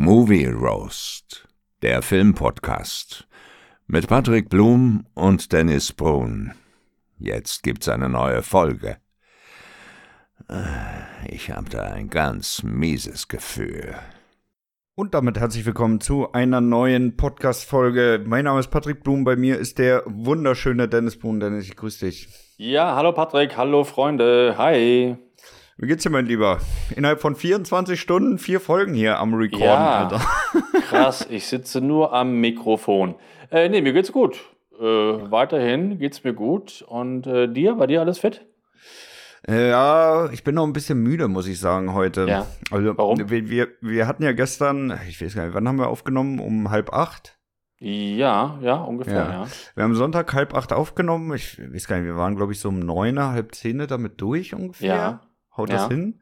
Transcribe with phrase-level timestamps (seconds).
[0.00, 1.48] Movie Roast,
[1.82, 3.26] der Filmpodcast
[3.88, 6.52] mit Patrick Blum und Dennis Brun.
[7.18, 8.98] Jetzt gibt's eine neue Folge.
[10.48, 13.96] Äh, ich habe da ein ganz mieses Gefühl.
[14.94, 18.22] Und damit herzlich willkommen zu einer neuen Podcast-Folge.
[18.24, 21.40] Mein Name ist Patrick Blum, bei mir ist der wunderschöne Dennis Blum.
[21.40, 22.28] Dennis, ich grüße dich.
[22.56, 25.18] Ja, hallo Patrick, hallo Freunde, hi.
[25.80, 26.58] Wie geht's dir, mein Lieber?
[26.96, 30.20] Innerhalb von 24 Stunden vier Folgen hier am Recorden, ja, Alter.
[30.88, 33.14] Krass, ich sitze nur am Mikrofon.
[33.52, 34.40] Äh, nee, mir geht's gut.
[34.76, 36.82] Äh, weiterhin geht's mir gut.
[36.88, 37.76] Und äh, dir?
[37.76, 38.44] Bei dir alles fit?
[39.46, 42.26] Äh, ja, ich bin noch ein bisschen müde, muss ich sagen, heute.
[42.26, 42.46] Ja.
[42.72, 43.30] Also, Warum?
[43.30, 46.40] Wir, wir, wir hatten ja gestern, ich weiß gar nicht, wann haben wir aufgenommen?
[46.40, 47.38] Um halb acht?
[47.78, 49.30] Ja, ja, ungefähr, Ja.
[49.30, 49.46] ja.
[49.76, 51.32] Wir haben Sonntag halb acht aufgenommen.
[51.36, 54.56] Ich weiß gar nicht, wir waren, glaube ich, so um neun, halb zehn damit durch
[54.56, 54.88] ungefähr.
[54.96, 55.20] Ja.
[55.58, 55.76] Haut Ja.
[55.76, 56.20] das hin?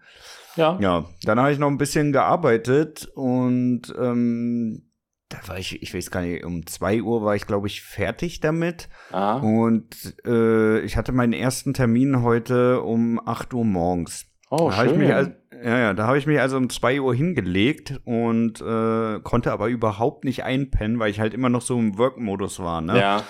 [0.56, 4.90] Ja, Ja, dann habe ich noch ein bisschen gearbeitet und ähm,
[5.28, 8.40] da war ich, ich weiß gar nicht, um zwei Uhr war ich, glaube ich, fertig
[8.40, 8.88] damit.
[9.10, 9.38] Aha.
[9.40, 14.26] Und äh, ich hatte meinen ersten Termin heute um 8 Uhr morgens.
[14.50, 15.00] Oh, da habe ich schön.
[15.00, 15.30] mich also,
[15.64, 19.66] ja, ja, da habe ich mich also um 2 Uhr hingelegt und äh, konnte aber
[19.66, 22.80] überhaupt nicht einpennen, weil ich halt immer noch so im Work-Modus war.
[22.80, 22.98] Ne?
[23.00, 23.24] Ja,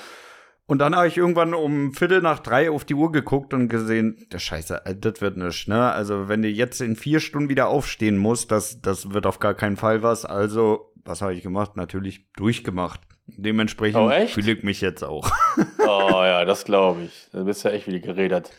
[0.69, 4.27] Und dann habe ich irgendwann um Viertel nach drei auf die Uhr geguckt und gesehen,
[4.33, 5.92] der Scheiße, äh, das wird nichts, ne?
[5.92, 9.55] Also wenn du jetzt in vier Stunden wieder aufstehen musst, das, das wird auf gar
[9.55, 10.25] keinen Fall was.
[10.25, 11.77] Also, was habe ich gemacht?
[11.77, 13.00] Natürlich durchgemacht.
[13.28, 14.34] Dementsprechend Oh, echt?
[14.34, 15.31] fühle ich mich jetzt auch.
[15.86, 17.28] oh ja, das glaube ich.
[17.33, 18.51] Da bist du ja echt wieder geredet.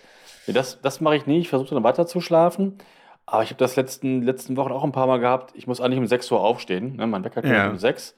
[0.47, 1.39] Das das mache ich nie.
[1.39, 2.77] Ich versuche dann weiter zu schlafen.
[3.25, 5.51] Aber ich habe das letzten, letzten Wochen auch ein paar Mal gehabt.
[5.55, 6.95] Ich muss eigentlich um 6 Uhr aufstehen.
[6.95, 7.05] Ne?
[7.07, 7.69] Mein Wecker klingelt Ja.
[7.69, 8.15] um 6.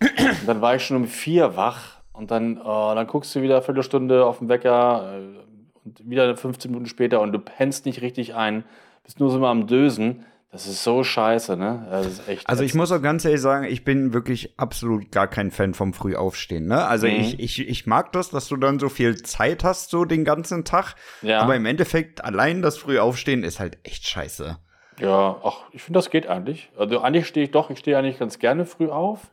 [0.00, 1.97] Und dann war ich schon um 4 wach.
[2.18, 5.38] Und dann, oh, dann guckst du wieder eine Viertelstunde auf den Wecker äh,
[5.84, 8.64] und wieder 15 Minuten später und du pennst nicht richtig ein.
[9.04, 10.24] Bist nur so mal am Dösen.
[10.50, 11.86] Das ist so scheiße, ne?
[11.90, 12.48] Das ist echt.
[12.48, 15.92] Also ich muss auch ganz ehrlich sagen, ich bin wirklich absolut gar kein Fan vom
[15.92, 16.66] Frühaufstehen.
[16.66, 16.86] Ne?
[16.86, 17.14] Also Mhm.
[17.20, 20.64] ich, ich, ich mag das, dass du dann so viel Zeit hast, so den ganzen
[20.64, 20.94] Tag.
[21.20, 21.40] Ja.
[21.42, 24.56] Aber im Endeffekt, allein das Frühaufstehen ist halt echt scheiße.
[25.00, 26.70] Ja, ach, ich finde, das geht eigentlich.
[26.76, 29.30] Also eigentlich stehe ich doch, ich stehe eigentlich ganz gerne früh auf.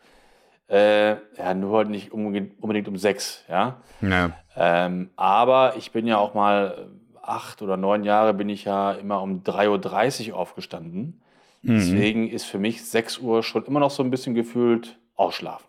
[0.67, 3.81] Äh, ja, nur halt nicht unbedingt, um sechs, ja.
[4.01, 4.31] Ja.
[4.55, 8.93] Ähm, aber ich bin ja auch mal äh, acht oder neun Jahre bin ich ja
[8.93, 11.21] immer um 3.30 Uhr aufgestanden.
[11.61, 11.77] Mhm.
[11.77, 15.67] Deswegen ist für mich 6 Uhr schon immer noch so ein bisschen gefühlt ausschlafen.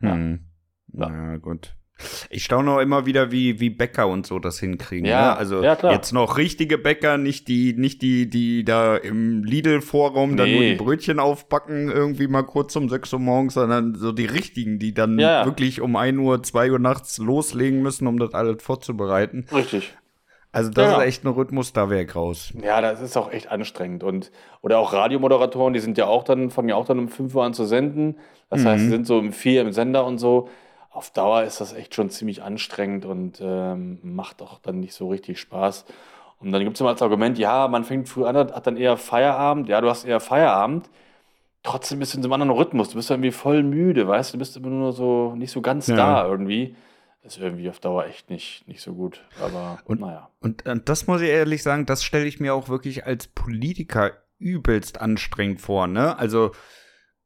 [0.00, 0.14] Ja.
[0.14, 0.46] Hm.
[0.92, 1.08] Ja.
[1.08, 1.36] Ja.
[1.36, 1.74] gut.
[2.30, 5.06] Ich staune auch immer wieder, wie, wie Bäcker und so das hinkriegen.
[5.06, 5.36] Ja, ne?
[5.36, 10.50] Also ja, jetzt noch richtige Bäcker, nicht die, nicht die, die da im Lidl-Vorraum dann
[10.50, 10.70] nur Nee.
[10.72, 14.94] die Brötchen aufbacken, irgendwie mal kurz um 6 Uhr morgens, sondern so die richtigen, die
[14.94, 19.46] dann Ja, wirklich um 1 Uhr, 2 Uhr nachts loslegen müssen, um das alles vorzubereiten.
[19.54, 19.94] Richtig.
[20.54, 20.98] Also das Ja.
[21.00, 22.52] ist echt ein Rhythmus, da wäre ich raus.
[22.62, 24.02] Ja, das ist auch echt anstrengend.
[24.04, 27.34] Und, oder auch Radiomoderatoren, die sind ja auch dann, fangen ja auch dann um 5
[27.34, 28.16] Uhr an zu senden.
[28.50, 30.50] Das heißt, sie sind so um 4 im Sender und so.
[30.92, 35.08] Auf Dauer ist das echt schon ziemlich anstrengend und ähm, macht auch dann nicht so
[35.08, 35.84] richtig Spaß.
[36.38, 38.96] Und dann gibt es immer als Argument, ja, man fängt früh an, hat dann eher
[38.96, 39.68] Feierabend.
[39.68, 40.90] Ja, du hast eher Feierabend.
[41.62, 42.88] Trotzdem bist du in so einem anderen Rhythmus.
[42.90, 44.36] Du bist irgendwie voll müde, weißt du?
[44.36, 45.96] Du bist immer nur so, nicht so ganz Ja.
[45.96, 46.74] da irgendwie.
[47.22, 49.24] Das ist irgendwie auf Dauer echt nicht, nicht so gut.
[49.40, 50.28] Aber Und- naja.
[50.40, 54.10] Und äh, das muss ich ehrlich sagen, das stelle ich mir auch wirklich als Politiker
[54.38, 56.18] übelst anstrengend vor, ne?
[56.18, 56.50] Also,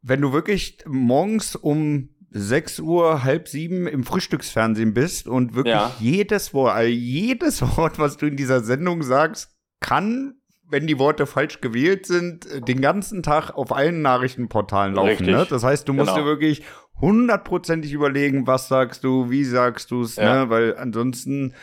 [0.03, 5.93] wenn du wirklich morgens um 6 Uhr, halb sieben im Frühstücksfernsehen bist und wirklich Ja.
[6.01, 10.35] jedes Wort, also jedes Wort, was du in dieser Sendung sagst, kann,
[10.69, 15.27] wenn die Worte falsch gewählt sind, äh, den ganzen Tag auf allen Nachrichtenportalen laufen.
[15.27, 15.47] Ne?
[15.49, 16.23] Das heißt, du musst Genau.
[16.23, 16.63] dir wirklich
[17.01, 20.45] hundertprozentig überlegen, was sagst du, wie sagst du es, Ja.
[20.45, 20.51] ne?
[20.51, 21.55] Weil ansonsten,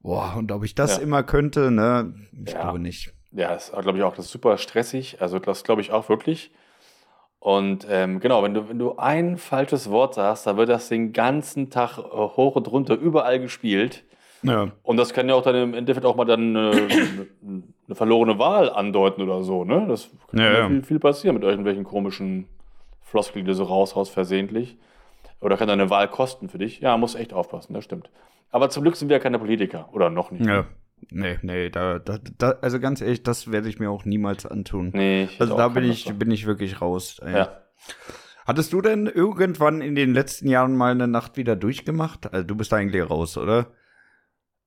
[0.00, 1.02] boah, und ob ich das Ja.
[1.02, 2.14] immer könnte, ne?
[2.44, 3.14] Ich glaube nicht.
[3.32, 5.22] Ja, das glaube ich auch, das ist super stressig.
[5.22, 6.52] Also das glaube ich auch wirklich.
[7.40, 11.14] Und ähm, genau, wenn du, wenn du ein falsches Wort sagst, dann wird das den
[11.14, 14.04] ganzen Tag äh, hoch und runter überall gespielt.
[14.42, 14.70] Ja.
[14.82, 18.70] Und das kann ja auch dann im Endeffekt auch mal dann äh, eine, verlorene Wahl
[18.70, 19.86] andeuten oder so, ne?
[19.88, 20.68] Das kann Ja, ja.
[20.68, 22.46] Viel, viel passieren mit irgendwelchen komischen
[23.02, 24.76] Floskeln, die du so raushaust versehentlich.
[25.40, 26.80] Oder kann deine Wahl kosten für dich.
[26.80, 28.10] Ja, musst echt aufpassen, das stimmt.
[28.50, 29.88] Aber zum Glück sind wir ja keine Politiker.
[29.92, 30.44] Oder noch nicht.
[30.44, 30.66] Ja.
[31.10, 34.90] Nee, nee, da, da, da, also ganz ehrlich, das werde ich mir auch niemals antun.
[34.92, 37.18] Nee, ich also da bin ich, bin ich wirklich raus.
[37.22, 37.32] ey.
[37.32, 37.62] Ja.
[38.46, 42.32] Hattest du denn irgendwann in den letzten Jahren mal eine Nacht wieder durchgemacht?
[42.32, 43.68] Also du bist eigentlich raus, oder?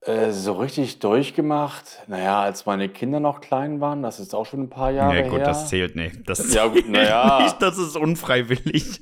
[0.05, 2.03] Äh, so richtig durchgemacht.
[2.07, 5.29] Naja, als meine Kinder noch klein waren, das ist auch schon ein paar Jahre nee,
[5.29, 5.45] gut, her.
[5.45, 6.29] das zählt nicht.
[6.29, 7.39] Das Ja, gut, na ja.
[7.43, 8.99] nicht, das ist unfreiwillig.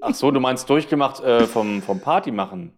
[0.00, 2.72] Ach so, du meinst durchgemacht äh, vom, vom Party machen?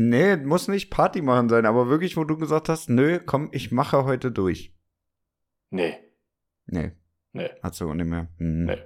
[0.00, 3.72] Nee, muss nicht Party machen sein, aber wirklich, wo du gesagt hast, nö, komm, ich
[3.72, 4.72] mache heute durch.
[5.70, 5.98] Nee,
[6.66, 6.92] Nee,
[7.32, 8.28] nee, hat so nicht mehr.
[8.38, 8.66] Mhm.
[8.66, 8.78] nee.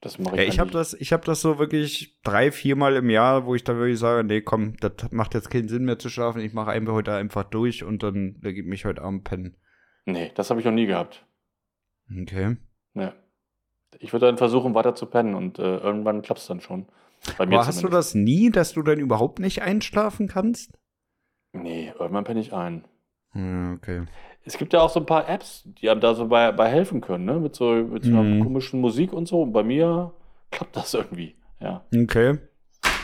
[0.00, 3.10] Das mache Ja, ich ich habe das, ich habe das so wirklich drei, viermal im
[3.10, 6.08] Jahr, wo ich da wirklich sage, nee, komm, das macht jetzt keinen Sinn mehr zu
[6.08, 6.40] schlafen.
[6.40, 9.58] Ich mache einfach heute einfach durch und dann lege ich mich heute Abend pennen.
[10.06, 11.26] Nee, das habe ich noch nie gehabt.
[12.10, 12.56] Okay.
[12.94, 13.12] Nee.
[13.98, 16.86] Ich würde dann versuchen, weiter zu pennen und äh, irgendwann klappt es dann schon.
[17.38, 20.72] Bei mir Aber hast du das nie, dass du dann überhaupt nicht einschlafen kannst?
[21.52, 22.84] Nee, irgendwann penne ich ein.
[23.32, 24.02] Hm, okay.
[24.44, 27.00] Es gibt ja auch so ein paar Apps, die einem da so bei, bei helfen
[27.00, 27.38] können, ne?
[27.38, 28.40] Mit so, mit so einer Mhm.
[28.42, 29.42] komischen Musik und so.
[29.42, 30.12] Und bei mir
[30.50, 31.36] klappt das irgendwie.
[31.60, 31.84] Ja.
[31.94, 32.38] Okay.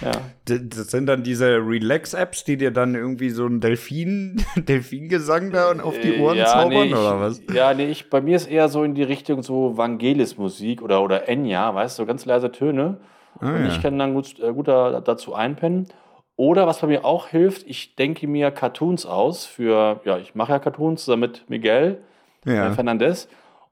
[0.00, 0.12] Ja.
[0.44, 5.80] Das sind dann diese Relax-Apps, die dir dann irgendwie so einen Delfin, Delfingesang da und
[5.80, 7.42] auf die Äh, Ohren ja, zaubern nee, ich, oder was?
[7.52, 11.28] Ja, nee, ich, bei mir ist eher so in die Richtung so Vangelis-Musik oder, oder
[11.28, 12.98] Enya, weißt du, so ganz leise Töne.
[13.40, 13.68] Ah, und ja.
[13.68, 15.88] ich kann dann gut, äh, gut da, dazu einpennen.
[16.36, 20.52] Oder was bei mir auch hilft, ich denke mir Cartoons aus für, ja, ich mache
[20.52, 21.98] ja Cartoons zusammen mit Miguel
[22.46, 22.70] äh, ja.
[22.72, 23.28] Fernandez.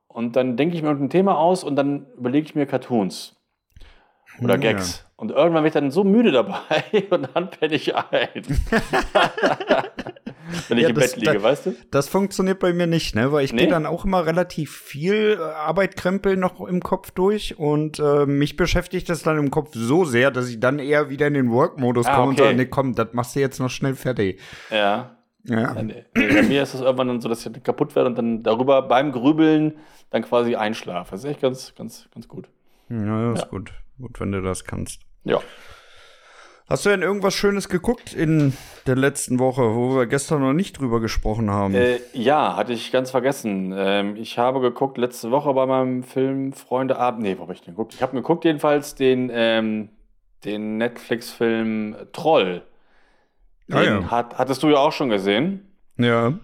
[0.09, 3.36] Und dann denke ich mir irgendein Thema aus und dann überlege ich mir Cartoons
[4.43, 5.05] oder Gags.
[5.17, 8.05] Und irgendwann bin ich dann so müde dabei und dann penne ich ein.
[10.69, 11.75] Wenn ich Ja, im das- Bett liege, da- weißt du?
[11.91, 13.33] Das funktioniert bei mir nicht, ne?
[13.33, 13.63] Weil ich Nee?
[13.63, 18.57] gehe dann auch immer relativ viel äh, Arbeitkrempel noch im Kopf durch und äh, mich
[18.57, 22.07] beschäftigt das dann im Kopf so sehr, dass ich dann eher wieder in den Work-Modus
[22.07, 22.45] Ah, komme und okay.
[22.51, 24.41] sage, nee, komm, das machst du jetzt noch schnell fertig.
[24.71, 25.17] Ja.
[25.45, 25.75] Ja.
[25.75, 26.05] Ja, nee.
[26.15, 28.83] Bei mir ist es irgendwann dann so, dass ich dann kaputt werde und dann darüber
[28.83, 29.79] beim Grübeln
[30.11, 31.13] dann quasi einschlafe.
[31.13, 32.49] Das ist echt ganz, ganz, ganz gut.
[32.89, 33.49] Ja, ist Ja.
[33.49, 33.73] gut.
[33.99, 35.03] Gut, wenn du das kannst.
[35.25, 35.41] Ja.
[36.69, 38.53] Hast du denn irgendwas Schönes geguckt in
[38.87, 41.75] der letzten Woche, wo wir gestern noch nicht drüber gesprochen haben?
[41.77, 43.73] Äh, ja, hatte ich ganz vergessen.
[43.77, 47.23] Ähm, ich habe geguckt letzte Woche bei meinem Film Freunde Abend.
[47.23, 47.95] Nee, wo habe ich den geguckt?
[47.95, 49.91] Ich habe geguckt jedenfalls den, ähm,
[50.45, 52.63] den Netflix-Film Troll.
[53.69, 54.11] Den Ah, ja.
[54.11, 55.73] hat, hattest du ja auch schon gesehen.
[55.97, 56.35] ja.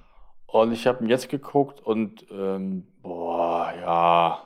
[0.47, 4.43] Und ich habe ihn jetzt geguckt und ähm, boah, ja.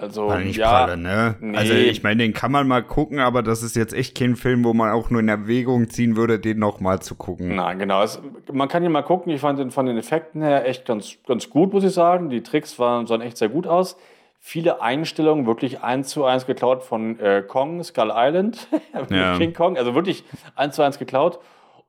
[0.00, 0.68] Also, War nicht ja.
[0.68, 1.36] pralle, ne?
[1.40, 1.56] nee.
[1.56, 4.64] Also ich meine, den kann man mal gucken, aber das ist jetzt echt kein Film,
[4.64, 7.54] wo man auch nur in Erwägung ziehen würde, den noch mal zu gucken.
[7.56, 8.02] Nein, genau.
[8.02, 8.20] Es,
[8.52, 9.32] man kann ihn mal gucken.
[9.32, 12.28] Ich fand ihn von den Effekten her echt ganz, ganz gut, muss ich sagen.
[12.30, 13.96] Die Tricks waren, sahen echt sehr gut aus.
[14.40, 18.68] Viele Einstellungen wirklich eins zu eins geklaut von äh, Kong, Skull Island,
[19.10, 19.36] Ja.
[19.38, 19.76] King Kong.
[19.76, 20.24] Also wirklich
[20.54, 21.38] eins zu eins geklaut.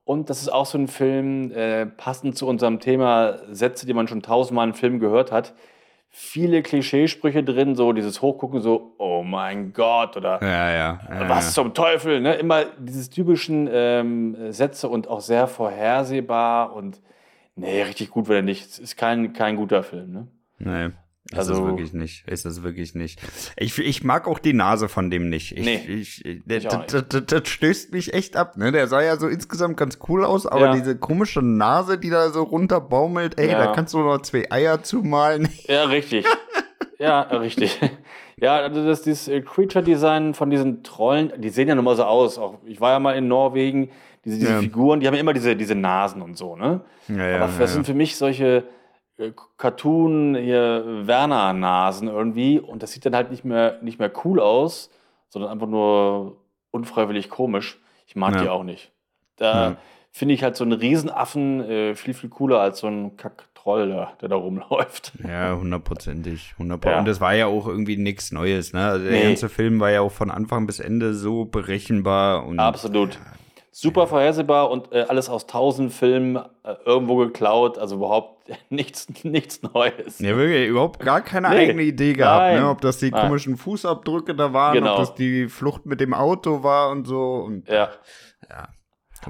[0.04, 4.08] Und das ist auch so ein Film, äh, passend zu unserem Thema Sätze, die man
[4.08, 5.54] schon tausendmal in Filmen gehört hat.
[6.10, 11.00] Viele Klischeesprüche drin, so dieses Hochgucken, so, oh mein Gott, oder Ja, ja.
[11.08, 12.34] ja was zum Teufel, ne?
[12.34, 17.00] Immer diese typischen ähm, Sätze und auch sehr vorhersehbar und
[17.56, 18.66] nee, richtig gut wird er nicht.
[18.66, 20.28] Es ist kein, kein guter Film, ne?
[20.58, 20.90] Nee.
[21.30, 22.26] Ist Also- es wirklich nicht.
[22.28, 23.20] Ist es wirklich nicht.
[23.58, 25.52] Ich, ich mag auch die Nase von dem nicht.
[25.56, 25.76] Ich, Nee.
[25.86, 28.56] ich, Ich das, das, das, das stößt mich echt ab.
[28.56, 28.72] Ne?
[28.72, 30.72] Der sah ja so insgesamt ganz cool aus, aber Ja.
[30.74, 33.58] diese komische Nase, die da so runterbaumelt, ey, Ja.
[33.66, 35.48] da kannst du noch zwei Eier zumalen.
[35.68, 36.24] Ja, richtig.
[36.98, 37.78] ja, richtig.
[38.40, 42.04] Ja, also das dieses äh, Creature-Design von diesen Trollen, die sehen ja nun mal so
[42.04, 42.38] aus.
[42.38, 43.90] Auch, ich war ja mal in Norwegen,
[44.24, 44.60] diese, diese Ja.
[44.60, 46.80] Figuren, die haben ja immer diese, diese Nasen und so, ne?
[47.08, 48.64] Ja, Aber das sind für mich solche
[49.56, 54.90] Cartoon hier Werner-Nasen irgendwie und das sieht dann halt nicht mehr, nicht mehr cool aus,
[55.28, 56.36] sondern einfach nur
[56.70, 57.78] unfreiwillig komisch.
[58.06, 58.40] Ich mag Ja.
[58.42, 58.92] die auch nicht.
[59.36, 59.76] Da Ja.
[60.12, 64.12] finde ich halt so einen Riesenaffen äh, viel, viel cooler als so ein Kack-Troll, da,
[64.20, 65.12] der da rumläuft.
[65.26, 66.50] Ja, hundertprozentig.
[66.52, 66.58] Ja.
[66.58, 66.98] Hundertprozentig.
[67.00, 68.86] Und das war ja auch irgendwie nichts Neues, ne?
[68.86, 69.22] Also der Nee.
[69.24, 73.18] ganze Film war ja auch von Anfang bis Ende so berechenbar und Absolut.
[73.80, 79.62] Super vorhersehbar und äh, alles aus tausend Filmen äh, irgendwo geklaut, also überhaupt nichts, nichts
[79.62, 80.18] Neues.
[80.18, 81.56] Ja, wirklich, überhaupt gar keine Nee.
[81.58, 82.62] eigene Idee gehabt, Nein.
[82.62, 82.68] ne?
[82.70, 83.22] Ob das die Nein.
[83.26, 84.94] komischen Fußabdrücke da waren, Genau.
[84.94, 87.34] ob das die Flucht mit dem Auto war und so.
[87.36, 87.90] Und Ja.
[88.50, 88.68] Ja.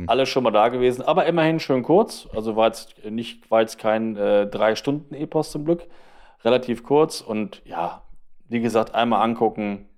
[0.07, 2.27] Alles schon mal da gewesen, aber immerhin schön kurz.
[2.35, 5.87] Also war jetzt nicht, war jetzt kein äh, drei Stunden Epos zum Glück.
[6.43, 8.03] Relativ kurz und ja,
[8.49, 9.89] wie gesagt, einmal angucken,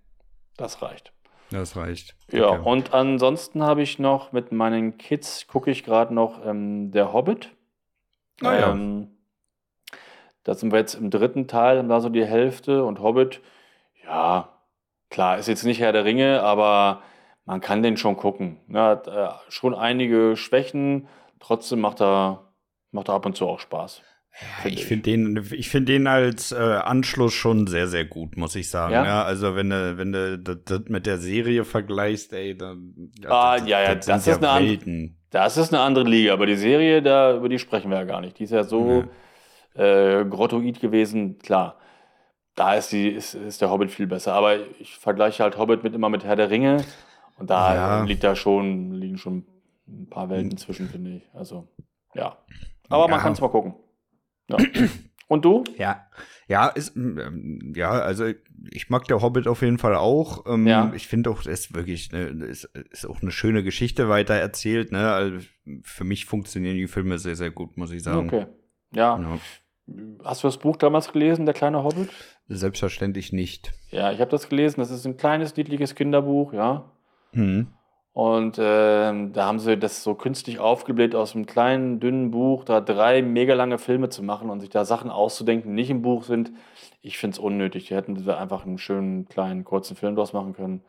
[0.57, 1.13] das reicht.
[1.51, 2.15] Das reicht.
[2.31, 2.61] Ja, Okay.
[2.65, 7.51] und ansonsten habe ich noch mit meinen Kids, gucke ich gerade noch ähm, Der Hobbit.
[8.43, 8.71] Ah ja.
[8.73, 9.09] Ähm,
[10.45, 13.41] da sind wir jetzt im dritten Teil, haben da so die Hälfte und Hobbit,
[14.05, 14.49] ja,
[15.11, 17.03] klar, ist jetzt nicht Herr der Ringe, aber
[17.45, 18.59] man kann den schon gucken.
[18.67, 21.09] Ne, hat äh, schon einige Schwächen,
[21.41, 22.53] trotzdem macht er,
[22.93, 24.03] macht er ab und zu auch Spaß.
[24.33, 28.37] Ja, find ich finde den, ich finde den als äh, Anschluss schon sehr, sehr gut,
[28.37, 28.95] muss ich sagen.
[28.95, 29.05] Ja?
[29.05, 32.95] Ja, also wenn du, wenn du das, das mit der Serie vergleichst, ey, dann
[33.27, 35.11] Ah, ja, ja, das sind ist eine andere-.
[35.31, 38.21] Das ist eine andere Liga, aber die Serie, da, über die sprechen wir ja gar
[38.21, 38.39] nicht.
[38.39, 39.05] Die ist ja so
[39.75, 41.79] äh, grottoid gewesen, klar.
[42.57, 44.33] Da ist, die, ist, ist der Hobbit viel besser.
[44.35, 46.85] Aber ich vergleiche halt Hobbit mit immer mit Herr der Ringe.
[47.39, 48.05] Und da Ja.
[48.05, 49.45] liegt da schon, liegen schon
[49.89, 51.23] ein paar Welten zwischen, finde ich.
[51.33, 51.69] Also,
[52.15, 52.37] ja.
[52.89, 53.23] Aber man Ja.
[53.23, 53.75] kann es mal gucken.
[54.51, 54.59] Ja.
[55.29, 55.63] Und du?
[55.79, 56.07] Ja.
[56.49, 58.25] Ja, ist, ähm, ja, also
[58.73, 60.45] ich mag der Hobbit auf jeden Fall auch.
[60.47, 60.93] Ähm, ja.
[60.97, 64.91] Ich finde auch, es ist wirklich, ne, ist, ist auch eine schöne Geschichte weiter erzählt.
[64.91, 65.13] Ne?
[65.13, 65.47] Also
[65.85, 68.27] für mich funktionieren die Filme sehr, sehr gut, muss ich sagen.
[68.27, 68.47] Okay.
[68.93, 69.21] Ja.
[69.21, 69.39] ja.
[70.25, 72.11] Hast du das Buch damals gelesen, Der kleine Hobbit?
[72.49, 73.73] Selbstverständlich nicht.
[73.91, 74.81] Ja, ich habe das gelesen.
[74.81, 76.91] Das ist ein kleines, niedliches Kinderbuch, ja.
[77.33, 77.69] Mhm.
[78.13, 82.81] Und äh, da haben sie das so künstlich aufgebläht aus einem kleinen, dünnen Buch, da
[82.81, 86.25] drei mega lange Filme zu machen und sich da Sachen auszudenken, die nicht im Buch
[86.25, 86.51] sind.
[87.03, 87.87] Ich finde es unnötig.
[87.87, 90.83] Die hätten da einfach einen schönen, kleinen, kurzen Film draus machen können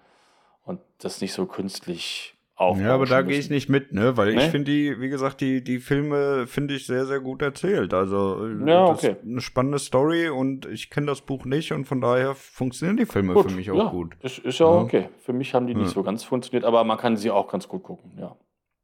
[0.65, 2.85] und das nicht so künstlich aufbauen.
[2.85, 4.15] Ja, aber da gehe ich nicht mit, ne?
[4.15, 4.45] Weil nee?
[4.45, 7.93] ich finde die, wie gesagt, die, die Filme finde ich sehr, sehr gut erzählt.
[7.93, 9.15] Also äh, ja, okay.
[9.23, 13.33] eine spannende Story und ich kenne das Buch nicht und von daher funktionieren die Filme
[13.33, 14.15] gut, für mich auch ja, gut.
[14.21, 15.09] Ist, ist ja, ja, okay.
[15.19, 17.83] Für mich haben die nicht so ganz funktioniert, aber man kann sie auch ganz gut
[17.83, 18.37] gucken, ja.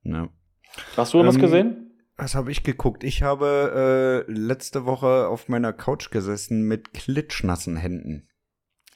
[0.04, 0.30] ja.
[0.96, 1.84] Hast du ähm, was gesehen?
[2.18, 3.04] Was habe ich geguckt?
[3.04, 8.28] Ich habe äh, letzte Woche auf meiner Couch gesessen mit klitschnassen Händen.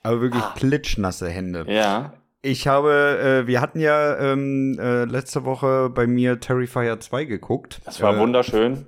[0.02, 0.54] Aber wirklich ah.
[0.58, 1.66] klitschnasse Hände.
[1.68, 2.14] Ja.
[2.44, 7.82] Ich habe, äh, wir hatten ja ähm, äh, letzte Woche bei mir Terrifier 2 geguckt.
[7.86, 8.88] Das war äh, wunderschön.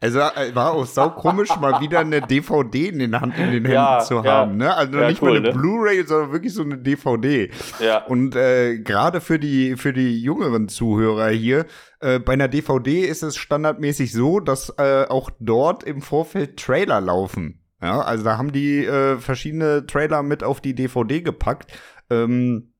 [0.00, 3.64] Also äh, war auch sau komisch, mal wieder eine DVD in den Hand in den
[3.64, 4.52] Händen ja, zu haben.
[4.52, 4.66] Ja.
[4.68, 4.74] Ne?
[4.74, 5.54] Also ja, nicht cool, mal eine ne?
[5.54, 7.50] Blu-ray, sondern wirklich so eine DVD.
[7.78, 8.04] Ja.
[8.06, 11.66] Und äh, gerade für die für die jüngeren Zuhörer hier,
[12.00, 17.00] äh, bei einer DVD ist es standardmäßig so, dass äh, auch dort im Vorfeld Trailer
[17.00, 17.60] laufen.
[17.82, 21.70] Ja, also da haben die äh, verschiedene Trailer mit auf die DVD gepackt.
[22.10, 22.72] Ähm,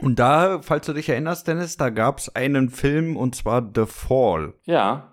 [0.00, 3.86] und da, falls du dich erinnerst, Dennis, da gab es einen Film und zwar The
[3.86, 4.54] Fall.
[4.64, 5.12] Ja.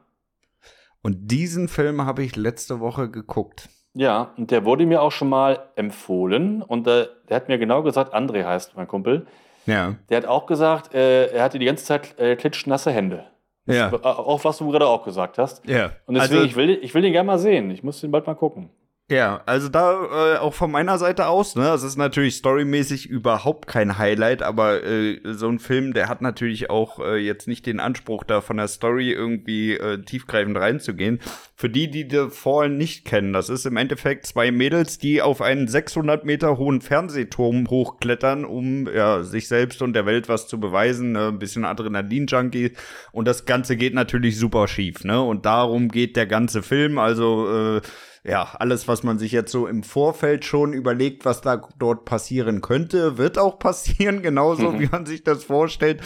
[1.01, 3.69] Und diesen Film habe ich letzte Woche geguckt.
[3.93, 6.62] Ja, und der wurde mir auch schon mal empfohlen.
[6.62, 9.27] Und äh, der hat mir genau gesagt, André heißt mein Kumpel.
[9.65, 9.95] Ja.
[10.09, 13.25] Der hat auch gesagt, äh, er hatte die ganze Zeit äh, klitschnasse Hände.
[13.65, 13.91] Ja.
[14.03, 15.67] auch was du gerade auch gesagt hast.
[15.67, 15.91] Ja.
[16.07, 17.69] Und deswegen, also, ich, will, ich will den gerne mal sehen.
[17.69, 18.71] Ich muss den bald mal gucken.
[19.11, 23.65] Ja, also da äh, auch von meiner Seite aus, ne, es ist natürlich storymäßig überhaupt
[23.65, 27.79] kein Highlight, aber äh, so ein Film, der hat natürlich auch äh, jetzt nicht den
[27.79, 31.21] Anspruch, da von der Story irgendwie äh, tiefgreifend reinzugehen.
[31.55, 35.41] Für die, die The Fall nicht kennen, das ist im Endeffekt zwei Mädels, die auf
[35.41, 40.59] einen 600 Meter hohen Fernsehturm hochklettern, um ja, sich selbst und der Welt was zu
[40.59, 41.29] beweisen, ne?
[41.29, 42.73] ein bisschen Adrenalin-Junkie
[43.11, 47.77] und das Ganze geht natürlich super schief, ne, und darum geht der ganze Film, also
[47.77, 47.81] äh,
[48.23, 52.61] ja, alles, was man sich jetzt so im Vorfeld schon überlegt, was da dort passieren
[52.61, 54.79] könnte, wird auch passieren, genauso mhm.
[54.79, 56.01] wie man sich das vorstellt.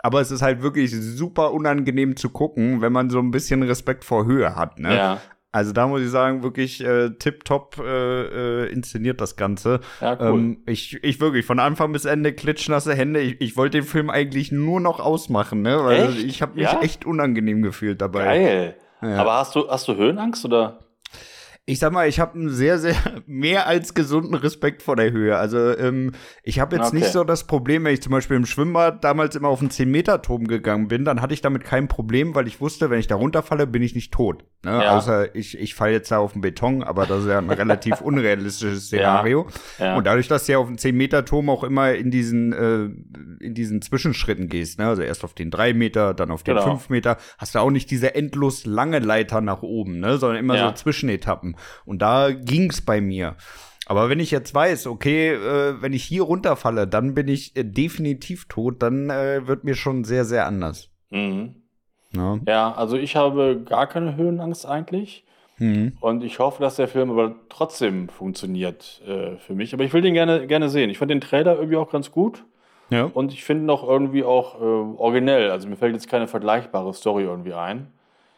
[0.00, 4.04] Aber es ist halt wirklich super unangenehm zu gucken, wenn man so ein bisschen Respekt
[4.04, 4.78] vor Höhe hat.
[4.78, 4.96] Ne?
[4.96, 5.20] Ja.
[5.50, 9.80] Also da muss ich sagen, wirklich äh, tipptopp äh, äh, inszeniert das Ganze.
[10.00, 10.38] Ja, cool.
[10.38, 13.20] Ähm, ich, ich wirklich von Anfang bis Ende klitschnasse Hände.
[13.20, 15.82] Ich, ich wollte den Film eigentlich nur noch ausmachen, ne?
[15.82, 16.24] Weil echt?
[16.24, 16.80] ich habe mich ja?
[16.80, 18.24] echt unangenehm gefühlt dabei.
[18.24, 18.76] Geil.
[19.00, 19.16] Ja.
[19.16, 20.80] Aber hast du, hast du Höhenangst oder?
[21.68, 22.96] Ich sag mal, ich habe einen sehr, sehr
[23.26, 25.36] mehr als gesunden Respekt vor der Höhe.
[25.36, 26.96] Also ähm, ich habe jetzt okay.
[26.96, 30.46] nicht so das Problem, wenn ich zum Beispiel im Schwimmbad damals immer auf einen 10-Meter-Turm
[30.46, 33.66] gegangen bin, dann hatte ich damit kein Problem, weil ich wusste, wenn ich da runterfalle,
[33.66, 34.44] bin ich nicht tot.
[34.64, 34.72] Ne?
[34.72, 34.96] Ja.
[34.96, 38.00] Außer ich, ich falle jetzt da auf den Beton, aber das ist ja ein relativ
[38.02, 39.46] unrealistisches Szenario.
[39.78, 39.86] Ja.
[39.86, 39.96] Ja.
[39.96, 43.82] Und dadurch, dass du ja auf den 10-Meter-Turm auch immer in diesen, äh, in diesen
[43.82, 44.88] Zwischenschritten gehst, ne?
[44.88, 46.66] also erst auf den 3 Meter, dann auf den genau.
[46.70, 50.18] 5 Meter, hast du auch nicht diese endlos lange Leiter nach oben, ne?
[50.18, 51.56] sondern immer so Zwischenetappen.
[51.84, 53.36] Und da ging's bei mir.
[53.86, 57.64] Aber wenn ich jetzt weiß, okay, äh, wenn ich hier runterfalle, dann bin ich äh,
[57.64, 60.90] definitiv tot, dann äh, wird mir schon sehr, sehr anders.
[61.10, 61.62] Mhm.
[62.12, 62.38] Ja.
[62.46, 62.72] ja.
[62.72, 65.24] also ich habe gar keine Höhenangst eigentlich.
[65.58, 65.94] Mhm.
[66.00, 69.74] Und ich hoffe, dass der Film aber trotzdem funktioniert äh, für mich.
[69.74, 70.88] Aber ich will den gerne, gerne sehen.
[70.90, 72.44] Ich fand den Trailer irgendwie auch ganz gut.
[72.90, 73.10] Ja.
[73.12, 75.50] Und ich finde ihn auch irgendwie auch äh, originell.
[75.50, 77.92] Also mir fällt jetzt keine vergleichbare Story irgendwie ein.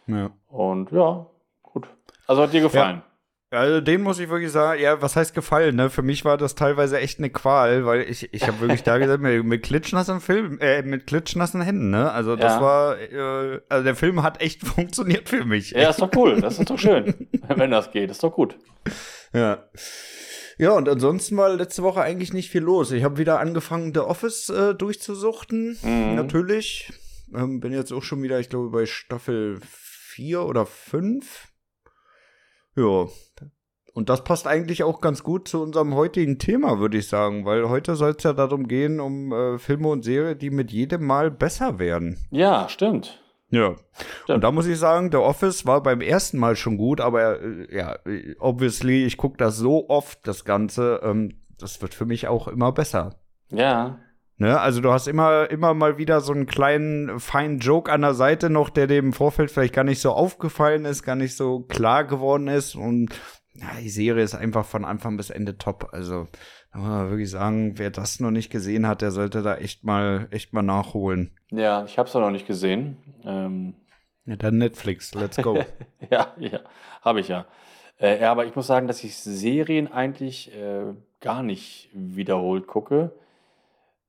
[0.06, 0.30] Ja.
[0.48, 1.26] Und ja,
[1.62, 1.88] gut.
[2.26, 2.96] Also hat dir gefallen?
[2.96, 3.09] Ja.
[3.52, 5.90] Also den muss ich wirklich sagen, ja, was heißt gefallen, ne?
[5.90, 9.20] Für mich war das teilweise echt eine Qual, weil ich, ich habe wirklich da gesagt,
[9.20, 12.12] mit, mit klitschnassen Film, äh, mit klitschnassen Händen, ne?
[12.12, 12.60] Also das ja.
[12.60, 15.72] war, äh, also der Film hat echt funktioniert für mich.
[15.72, 18.56] Ja, ist doch cool, das ist doch schön, wenn das geht, ist doch gut.
[19.32, 19.68] Ja.
[20.56, 22.92] Ja, und ansonsten war letzte Woche eigentlich nicht viel los.
[22.92, 26.14] Ich habe wieder angefangen, The Office äh, durchzusuchten, mhm.
[26.14, 26.92] natürlich.
[27.34, 31.49] Ähm, bin jetzt auch schon wieder, ich glaube, bei Staffel 4 oder 5
[32.80, 33.06] ja.
[33.92, 37.68] Und das passt eigentlich auch ganz gut zu unserem heutigen Thema, würde ich sagen, weil
[37.68, 41.30] heute soll es ja darum gehen, um äh, Filme und Serien, die mit jedem Mal
[41.30, 42.18] besser werden.
[42.30, 43.20] Ja, stimmt.
[43.50, 43.74] Ja.
[44.22, 44.36] Stimmt.
[44.36, 47.76] Und da muss ich sagen, The Office war beim ersten Mal schon gut, aber äh,
[47.76, 47.98] ja,
[48.38, 52.72] obviously, ich gucke das so oft, das Ganze, ähm, das wird für mich auch immer
[52.72, 53.16] besser.
[53.50, 53.98] Ja.
[54.40, 54.58] Ne?
[54.58, 58.48] Also du hast immer, immer mal wieder so einen kleinen feinen Joke an der Seite
[58.48, 62.04] noch, der dem im Vorfeld vielleicht gar nicht so aufgefallen ist, gar nicht so klar
[62.04, 62.74] geworden ist.
[62.74, 63.10] Und
[63.52, 65.90] ja, die Serie ist einfach von Anfang bis Ende top.
[65.92, 66.26] Also,
[66.72, 69.84] da muss man wirklich sagen, wer das noch nicht gesehen hat, der sollte da echt
[69.84, 71.36] mal, echt mal nachholen.
[71.50, 72.96] Ja, ich habe es noch nicht gesehen.
[73.26, 73.74] Ähm,
[74.24, 75.58] ja, dann Netflix, let's go.
[76.10, 76.60] ja, ja,
[77.02, 77.44] habe ich ja.
[78.00, 83.12] Äh, ja, aber ich muss sagen, dass ich Serien eigentlich äh, gar nicht wiederholt gucke.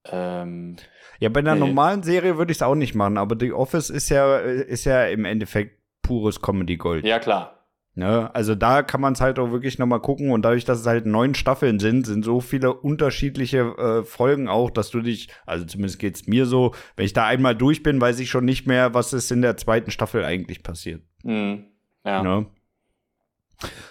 [0.06, 0.78] Ähm,
[1.20, 1.60] ja, bei einer nee.
[1.60, 5.06] normalen Serie würde ich es auch nicht machen, aber The Office ist ja, ist ja
[5.06, 7.06] im Endeffekt pures Comedy Gold.
[7.06, 7.62] Ja, klar.
[7.94, 8.34] Ne?
[8.34, 11.06] Also da kann man es halt auch wirklich nochmal gucken und dadurch, dass es halt
[11.06, 16.00] neun Staffeln sind, sind so viele unterschiedliche äh, Folgen auch, dass du dich, also zumindest
[16.00, 18.94] geht es mir so, wenn ich da einmal durch bin, weiß ich schon nicht mehr,
[18.94, 21.02] was ist in der zweiten Staffel eigentlich passiert.
[21.24, 21.66] Mhm.
[22.06, 22.24] Ja.
[22.24, 22.46] Ne?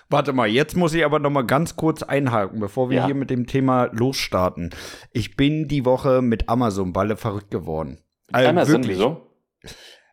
[0.08, 3.06] Warte mal, jetzt muss ich aber noch mal ganz kurz einhaken, bevor wir ja.
[3.06, 4.70] hier mit dem Thema losstarten.
[5.12, 7.98] Ich bin die Woche mit Amazon Balle verrückt geworden.
[8.32, 8.98] Also Amazon, wirklich.
[8.98, 9.26] wieso?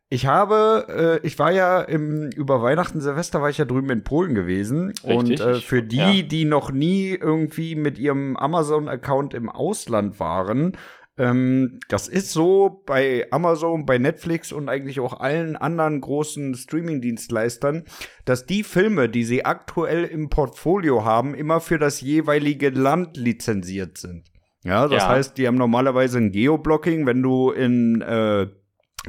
[0.10, 4.04] Ich habe, äh, ich war ja im, über Weihnachten, Silvester war ich ja drüben in
[4.06, 4.88] Polen gewesen.
[4.88, 6.22] Richtig, und äh, für die, ja.
[6.22, 10.78] die noch nie irgendwie mit ihrem Amazon-Account im Ausland waren,
[11.18, 17.84] ähm, das ist so bei Amazon, bei Netflix und eigentlich auch allen anderen großen Streaming-Dienstleistern,
[18.26, 23.98] dass die Filme, die sie aktuell im Portfolio haben, immer für das jeweilige Land lizenziert
[23.98, 24.26] sind.
[24.64, 25.10] Ja, das ja.
[25.10, 28.48] heißt, die haben normalerweise ein Geoblocking, wenn du in äh,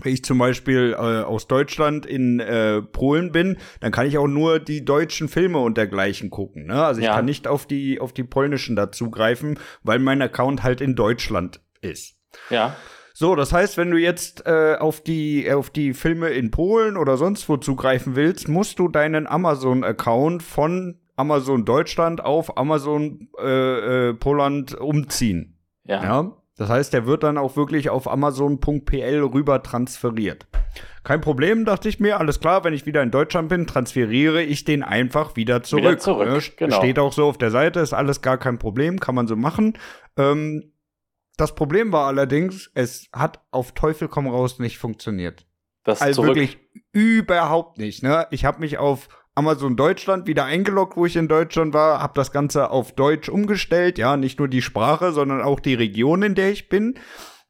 [0.00, 4.29] wenn ich zum Beispiel äh, aus Deutschland in äh, Polen bin, dann kann ich auch
[4.29, 6.67] nur die deutschen Filme und dergleichen gucken.
[6.67, 6.85] Ne?
[6.85, 7.17] Also ich ja.
[7.17, 12.17] kann nicht auf die auf die polnischen dazugreifen, weil mein Account halt in Deutschland ist.
[12.51, 12.77] Ja.
[13.15, 17.17] So, das heißt, wenn du jetzt äh, auf die auf die Filme in Polen oder
[17.17, 24.15] sonst wo zugreifen willst, musst du deinen Amazon-Account von Amazon Deutschland auf Amazon äh, äh,
[24.15, 25.59] Poland umziehen.
[25.85, 26.03] Ja.
[26.03, 26.33] ja.
[26.57, 30.47] Das heißt, der wird dann auch wirklich auf Amazon.pl rüber transferiert.
[31.03, 32.21] Kein Problem, dachte ich mir.
[32.21, 35.85] Alles klar, wenn ich wieder in Deutschland bin, transferiere ich den einfach wieder zurück.
[35.85, 36.41] Wieder zurück ne?
[36.57, 36.77] genau.
[36.77, 39.79] Steht auch so auf der Seite, ist alles gar kein Problem, kann man so machen.
[40.17, 40.73] Ähm,
[41.38, 45.47] das Problem war allerdings, es hat auf Teufel komm raus nicht funktioniert.
[45.85, 46.37] Das also zurück.
[46.37, 46.59] wirklich
[46.92, 48.03] überhaupt nicht.
[48.03, 48.27] Ne?
[48.31, 52.33] Ich habe mich auf Amazon Deutschland wieder eingeloggt, wo ich in Deutschland war, habe das
[52.33, 56.51] Ganze auf Deutsch umgestellt, ja, nicht nur die Sprache, sondern auch die Region, in der
[56.51, 56.98] ich bin.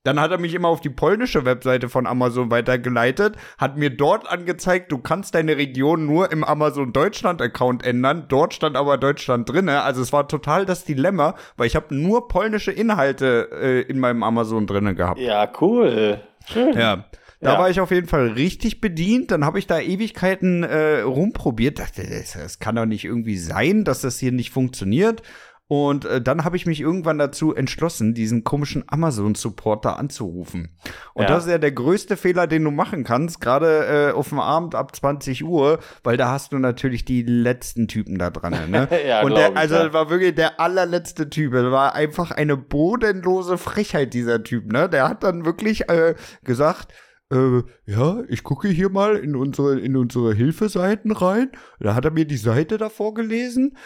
[0.08, 4.26] Dann hat er mich immer auf die polnische Webseite von Amazon weitergeleitet, hat mir dort
[4.26, 8.24] angezeigt, du kannst deine Region nur im Amazon Deutschland Account ändern.
[8.28, 9.82] Dort stand aber Deutschland drinne.
[9.82, 14.22] Also es war total das Dilemma, weil ich habe nur polnische Inhalte äh, in meinem
[14.22, 15.20] Amazon drinne gehabt.
[15.20, 16.22] Ja, cool.
[16.46, 16.72] Schön.
[16.72, 17.04] Ja.
[17.40, 17.58] Da ja.
[17.58, 19.30] war ich auf jeden Fall richtig bedient.
[19.30, 21.78] Dann habe ich da Ewigkeiten äh, rumprobiert.
[21.78, 25.22] Dachte, das, das kann doch nicht irgendwie sein, dass das hier nicht funktioniert.
[25.70, 30.70] Und äh, dann habe ich mich irgendwann dazu entschlossen, diesen komischen Amazon-Supporter anzurufen.
[31.12, 31.28] Und ja.
[31.28, 34.74] das ist ja der größte Fehler, den du machen kannst, gerade äh, auf dem Abend
[34.74, 38.70] ab 20 Uhr, weil da hast du natürlich die letzten Typen da dran.
[38.70, 38.88] Ne?
[39.06, 39.92] ja, Und der, also ja.
[39.92, 41.52] war wirklich der allerletzte Typ.
[41.52, 44.72] Das war einfach eine bodenlose Frechheit, dieser Typ.
[44.72, 44.88] Ne?
[44.88, 46.94] Der hat dann wirklich äh, gesagt,
[47.30, 51.50] äh, ja, ich gucke hier mal in unsere, in unsere Hilfeseiten rein.
[51.78, 53.76] Da hat er mir die Seite davor gelesen.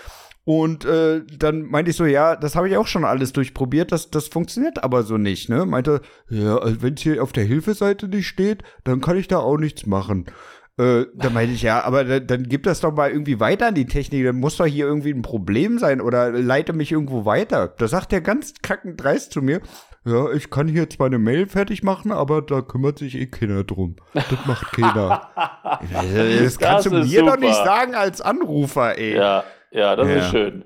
[0.45, 4.11] Und äh, dann meinte ich so, ja, das habe ich auch schon alles durchprobiert, das,
[4.11, 5.67] das funktioniert aber so nicht, ne?
[5.67, 9.39] Meinte, ja, also wenn es hier auf der Hilfeseite nicht steht, dann kann ich da
[9.39, 10.27] auch nichts machen.
[10.79, 13.75] Äh, da meinte ich, ja, aber dann, dann gib das doch mal irgendwie weiter an
[13.75, 17.69] die Technik, dann muss doch hier irgendwie ein Problem sein oder leite mich irgendwo weiter.
[17.69, 19.61] Da sagt er ganz kackend dreist zu mir,
[20.05, 23.63] ja, ich kann hier zwar eine Mail fertig machen, aber da kümmert sich eh keiner
[23.63, 23.95] drum.
[24.15, 25.31] Das macht keiner.
[25.93, 27.33] das kannst das du mir super.
[27.33, 29.15] doch nicht sagen als Anrufer, ey.
[29.15, 30.17] Ja, ja, das ja.
[30.17, 30.65] ist schön.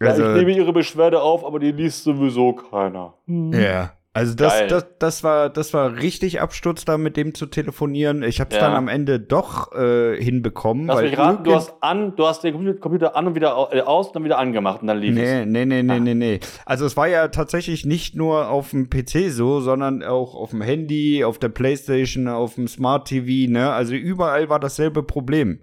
[0.00, 3.14] Ja, also, ich nehme Ihre Beschwerde auf, aber die liest sowieso keiner.
[3.26, 3.52] Hm.
[3.52, 3.92] Ja.
[4.16, 8.22] Also das, das, das war, das war richtig Absturz, da mit dem zu telefonieren.
[8.22, 8.62] Ich habe es ja.
[8.62, 10.86] dann am Ende doch äh, hinbekommen.
[10.86, 13.80] Lass weil mich raten, du hast an, du hast den Computer an und wieder äh,
[13.80, 15.46] aus, dann wieder angemacht und dann lief nee, es.
[15.46, 15.98] Nee, nee, nee, ah.
[15.98, 16.40] nee, nee.
[16.64, 20.62] Also es war ja tatsächlich nicht nur auf dem PC so, sondern auch auf dem
[20.62, 23.72] Handy, auf der Playstation, auf dem Smart TV, ne?
[23.72, 25.58] Also überall war dasselbe Problem.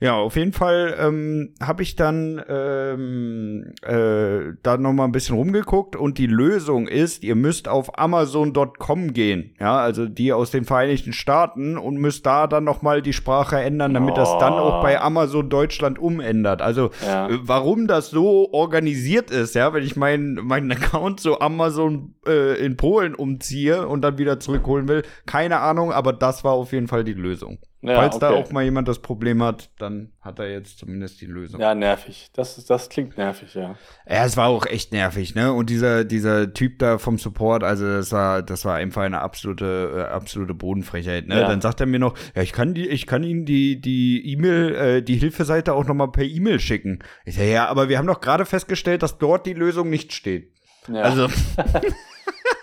[0.00, 5.36] Ja, auf jeden Fall ähm, habe ich dann ähm, äh, da noch mal ein bisschen
[5.36, 10.64] rumgeguckt und die Lösung ist, ihr müsst auf Amazon.com gehen, ja, also die aus den
[10.64, 14.16] Vereinigten Staaten und müsst da dann noch mal die Sprache ändern, damit oh.
[14.16, 16.60] das dann auch bei Amazon Deutschland umändert.
[16.60, 17.28] Also ja.
[17.28, 22.58] äh, warum das so organisiert ist, ja, wenn ich meinen meinen Account so Amazon äh,
[22.64, 26.88] in Polen umziehe und dann wieder zurückholen will, keine Ahnung, aber das war auf jeden
[26.88, 27.58] Fall die Lösung.
[27.84, 28.26] Ja, Falls okay.
[28.26, 31.60] da auch mal jemand das Problem hat, dann hat er jetzt zumindest die Lösung.
[31.60, 32.30] Ja, nervig.
[32.32, 33.76] Das, das klingt nervig, ja.
[34.08, 35.52] Ja, es war auch echt nervig, ne?
[35.52, 39.92] Und dieser, dieser Typ da vom Support, also das war, das war einfach eine absolute,
[39.96, 41.42] äh, absolute Bodenfrechheit, ne?
[41.42, 41.46] Ja.
[41.46, 44.74] Dann sagt er mir noch, ja, ich kann die, ich kann Ihnen die, die E-Mail,
[44.74, 47.00] äh, die Hilfeseite auch nochmal per E-Mail schicken.
[47.26, 50.54] Ich sage, ja, aber wir haben doch gerade festgestellt, dass dort die Lösung nicht steht.
[50.88, 51.02] Ja.
[51.02, 51.28] Also.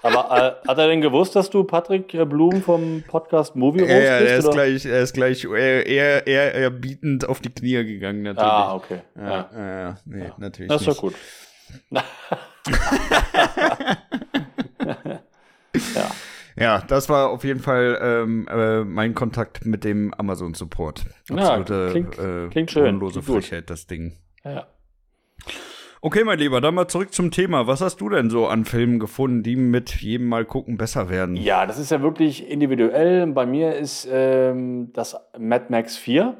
[0.03, 3.91] Aber äh, hat er denn gewusst, dass du Patrick äh, Blum vom Podcast Movie Roast
[3.91, 4.31] ja, bist?
[4.31, 4.53] Er ist oder?
[4.53, 8.51] gleich, er ist gleich eher, eher, eher, eher bietend auf die Knie gegangen, natürlich.
[8.51, 9.01] Ah, okay.
[9.15, 9.79] Ja, ja.
[9.81, 10.35] ja nee, ja.
[10.37, 10.69] natürlich.
[10.69, 11.13] Das ist doch gut.
[15.95, 16.11] ja.
[16.57, 21.05] Ja, das war auf jeden Fall ähm, äh, mein Kontakt mit dem Amazon Support.
[21.29, 22.99] Absolute, ja, klingt, äh, klingt schön.
[22.99, 24.17] Klingt Frechheit, das Ding.
[24.43, 24.67] Ja.
[26.03, 27.67] Okay, mein Lieber, dann mal zurück zum Thema.
[27.67, 31.35] Was hast du denn so an Filmen gefunden, die mit jedem Mal gucken besser werden?
[31.35, 33.27] Ja, das ist ja wirklich individuell.
[33.27, 36.35] Bei mir ist ähm, das Mad Max 4.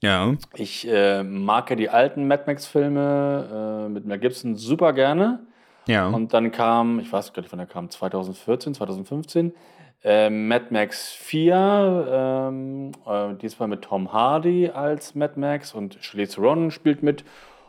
[0.00, 0.32] Ja.
[0.54, 5.40] Ich äh, mag ja die alten Mad Max-Filme äh, mit Mel Gibson super gerne.
[5.88, 6.06] Ja.
[6.06, 9.54] Und dann kam, ich weiß gar nicht, wann der kam, 2014, 2015,
[10.04, 16.36] äh, Mad Max 4, ähm, äh, diesmal mit Tom Hardy als Mad Max und Charlize
[16.36, 17.24] Theron spielt mit.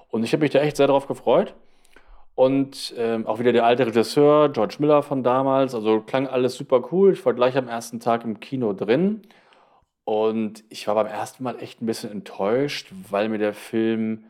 [0.10, 1.56] Und ich habe mich da echt sehr darauf gefreut.
[2.36, 5.76] Und ähm, auch wieder der alte Regisseur, George Miller von damals.
[5.76, 7.14] Also klang alles super cool.
[7.14, 9.24] Ich war gleich am ersten Tag im Kino drin.
[10.06, 14.24] Und ich war beim ersten Mal echt ein bisschen enttäuscht, weil mir der Film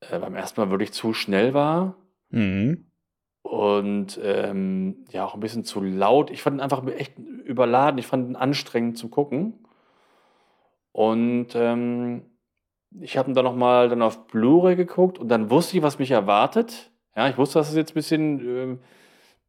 [0.00, 1.94] äh, beim ersten Mal wirklich zu schnell war.
[2.30, 2.86] Mhm.
[3.42, 6.30] Und ähm, ja, auch ein bisschen zu laut.
[6.30, 7.98] Ich fand ihn einfach echt überladen.
[7.98, 9.64] Ich fand ihn anstrengend zu gucken.
[10.90, 12.22] Und ähm,
[13.00, 16.90] ich habe dann nochmal dann auf Blu-ray geguckt und dann wusste ich, was mich erwartet.
[17.14, 18.78] Ja, ich wusste, dass es jetzt ein bisschen, äh,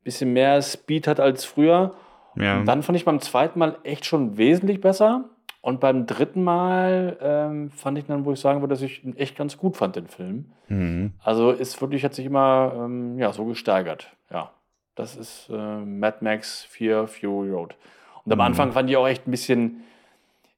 [0.03, 1.95] bisschen mehr Speed hat als früher.
[2.36, 2.60] Ja.
[2.60, 5.29] Und dann fand ich beim zweiten Mal echt schon wesentlich besser.
[5.62, 9.17] Und beim dritten Mal ähm, fand ich dann, wo ich sagen würde, dass ich ihn
[9.17, 10.53] echt ganz gut fand, den Film.
[10.69, 11.13] Mhm.
[11.21, 14.15] Also ist wirklich, hat sich immer ähm, ja, so gesteigert.
[14.31, 14.51] Ja,
[14.95, 17.75] das ist äh, Mad Max 4 Fury Road.
[18.23, 18.45] Und am mhm.
[18.45, 19.83] Anfang fand ich auch echt ein bisschen,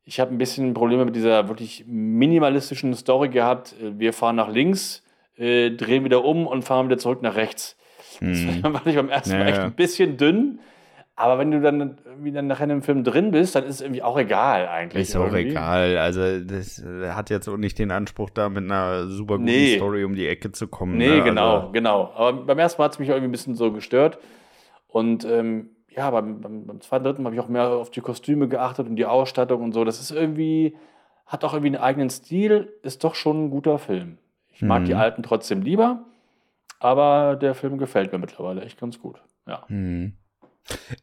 [0.09, 3.75] ich habe ein bisschen Probleme mit dieser wirklich minimalistischen Story gehabt.
[3.79, 5.03] Wir fahren nach links,
[5.37, 7.77] äh, drehen wieder um und fahren wieder zurück nach rechts.
[8.19, 8.61] Mhm.
[8.63, 10.59] Das fand ich beim ersten Mal echt ein bisschen dünn.
[11.15, 14.01] Aber wenn du dann wieder nachher in dem Film drin bist, dann ist es irgendwie
[14.01, 15.09] auch egal eigentlich.
[15.09, 15.49] Ist auch irgendwie.
[15.49, 15.97] egal.
[15.97, 19.75] Also das äh, hat jetzt auch nicht den Anspruch, da mit einer super guten nee.
[19.75, 20.97] Story um die Ecke zu kommen.
[20.97, 21.23] Nee, ne?
[21.23, 21.71] genau, also.
[21.71, 22.11] genau.
[22.15, 24.17] Aber beim ersten Mal hat es mich irgendwie ein bisschen so gestört.
[24.87, 28.47] Und ähm, ja, beim, beim, beim zweiten, dritten habe ich auch mehr auf die Kostüme
[28.47, 29.83] geachtet und die Ausstattung und so.
[29.83, 30.75] Das ist irgendwie,
[31.25, 34.17] hat auch irgendwie einen eigenen Stil, ist doch schon ein guter Film.
[34.51, 34.85] Ich mag mhm.
[34.85, 36.05] die alten trotzdem lieber,
[36.79, 39.21] aber der Film gefällt mir mittlerweile echt ganz gut.
[39.47, 39.65] Ja.
[39.67, 40.13] Mhm.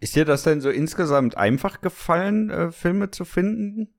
[0.00, 3.92] Ist dir das denn so insgesamt einfach gefallen, äh, Filme zu finden?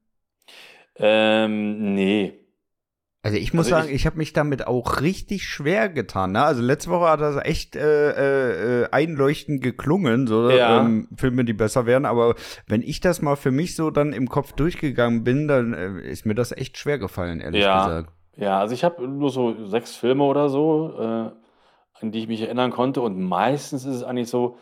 [0.96, 2.40] Ähm, nee.
[3.28, 6.32] Also ich muss also sagen, ich, ich habe mich damit auch richtig schwer getan.
[6.32, 6.44] Ne?
[6.44, 10.80] Also letzte Woche hat das echt äh, äh, einleuchtend geklungen, so ja.
[10.80, 12.06] ähm, Filme, die besser wären.
[12.06, 12.36] Aber
[12.68, 16.26] wenn ich das mal für mich so dann im Kopf durchgegangen bin, dann äh, ist
[16.26, 17.86] mir das echt schwer gefallen, ehrlich ja.
[17.86, 18.14] gesagt.
[18.38, 22.42] Ja, also ich habe nur so sechs Filme oder so, äh, an die ich mich
[22.44, 23.02] erinnern konnte.
[23.02, 24.58] Und meistens ist es eigentlich so,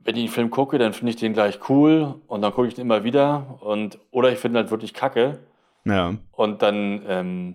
[0.00, 2.74] wenn ich einen Film gucke, dann finde ich den gleich cool und dann gucke ich
[2.74, 3.58] den immer wieder.
[3.62, 5.38] Und, oder ich finde halt wirklich kacke.
[5.86, 6.12] Ja.
[6.32, 7.54] Und dann ähm,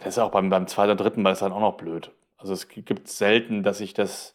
[0.00, 2.10] das ist auch beim, beim zweiten oder dritten Mal ist dann auch noch blöd.
[2.36, 4.34] Also es gibt selten, dass ich das,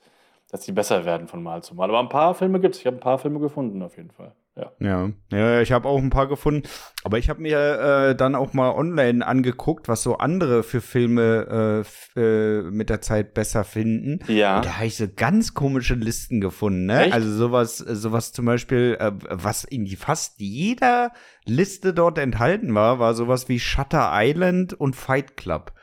[0.50, 1.90] dass die besser werden von Mal zu Mal.
[1.90, 2.82] Aber ein paar Filme gibt es.
[2.82, 4.34] Ich habe ein paar Filme gefunden auf jeden Fall.
[4.80, 6.68] Ja, ja, ja ich habe auch ein paar gefunden.
[7.04, 11.86] Aber ich habe mir äh, dann auch mal online angeguckt, was so andere für Filme
[12.16, 14.20] äh, äh, mit der Zeit besser finden.
[14.28, 14.58] Ja.
[14.58, 16.86] Und da habe ich so ganz komische Listen gefunden.
[16.86, 17.06] Ne?
[17.06, 17.14] Echt?
[17.14, 21.12] Also sowas, sowas zum Beispiel, äh, was in fast jeder
[21.46, 25.74] Liste dort enthalten war, war sowas wie Shutter Island und Fight Club.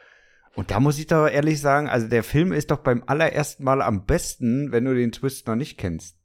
[0.55, 3.83] Und da muss ich doch ehrlich sagen, also der Film ist doch beim allerersten Mal
[3.83, 6.17] am besten, wenn du den Twist noch nicht kennst.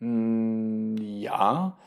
[0.00, 1.78] Mm, ja.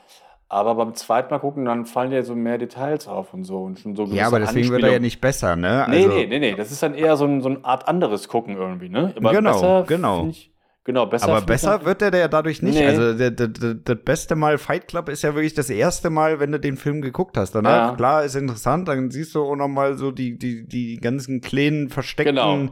[0.51, 3.62] Aber beim zweiten Mal gucken, dann fallen dir so mehr Details auf und so.
[3.62, 5.85] Und schon so ja, aber deswegen wird er ja nicht besser, ne?
[5.85, 6.55] Also nee, nee, nee, nee.
[6.55, 9.13] Das ist dann eher so, ein, so eine Art anderes Gucken irgendwie, ne?
[9.15, 10.27] Aber genau, besser, genau.
[10.27, 10.51] Ich,
[10.85, 11.29] genau, besser.
[11.29, 12.79] Aber besser wird er ja dadurch nicht.
[12.79, 12.88] Nee.
[12.88, 16.51] Also der, der, das beste Mal Fight Club ist ja wirklich das erste Mal, wenn
[16.51, 17.53] du den Film geguckt hast.
[17.53, 17.95] Danach, ja.
[17.95, 21.89] klar, ist interessant, dann siehst du auch noch mal so die, die, die ganzen kleinen,
[21.89, 22.69] versteckten genau.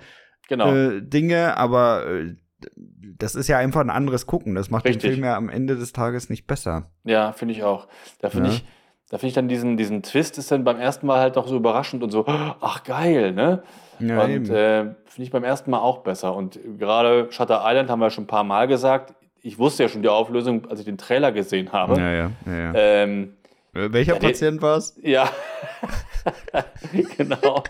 [0.50, 0.74] Genau.
[0.74, 2.36] Äh, Dinge, aber äh,
[2.76, 4.56] das ist ja einfach ein anderes Gucken.
[4.56, 5.02] Das macht Richtig.
[5.02, 6.90] den Film ja am Ende des Tages nicht besser.
[7.04, 7.88] Ja, finde ich auch.
[8.20, 8.56] Da finde ja.
[8.56, 8.66] ich,
[9.10, 11.56] da finde ich dann diesen, diesen Twist ist dann beim ersten Mal halt auch so
[11.56, 13.64] überraschend und so, ach geil, ne?
[14.00, 16.36] Ja, und äh, finde ich beim ersten Mal auch besser.
[16.36, 19.16] Und gerade Shutter Island haben wir schon ein paar Mal gesagt.
[19.42, 22.00] Ich wusste ja schon die Auflösung, als ich den Trailer gesehen habe.
[22.00, 23.34] Ja, ja, ja, ähm,
[23.74, 24.98] Äh, welcher Patient war es?
[25.02, 25.30] Ja,
[27.18, 27.64] genau.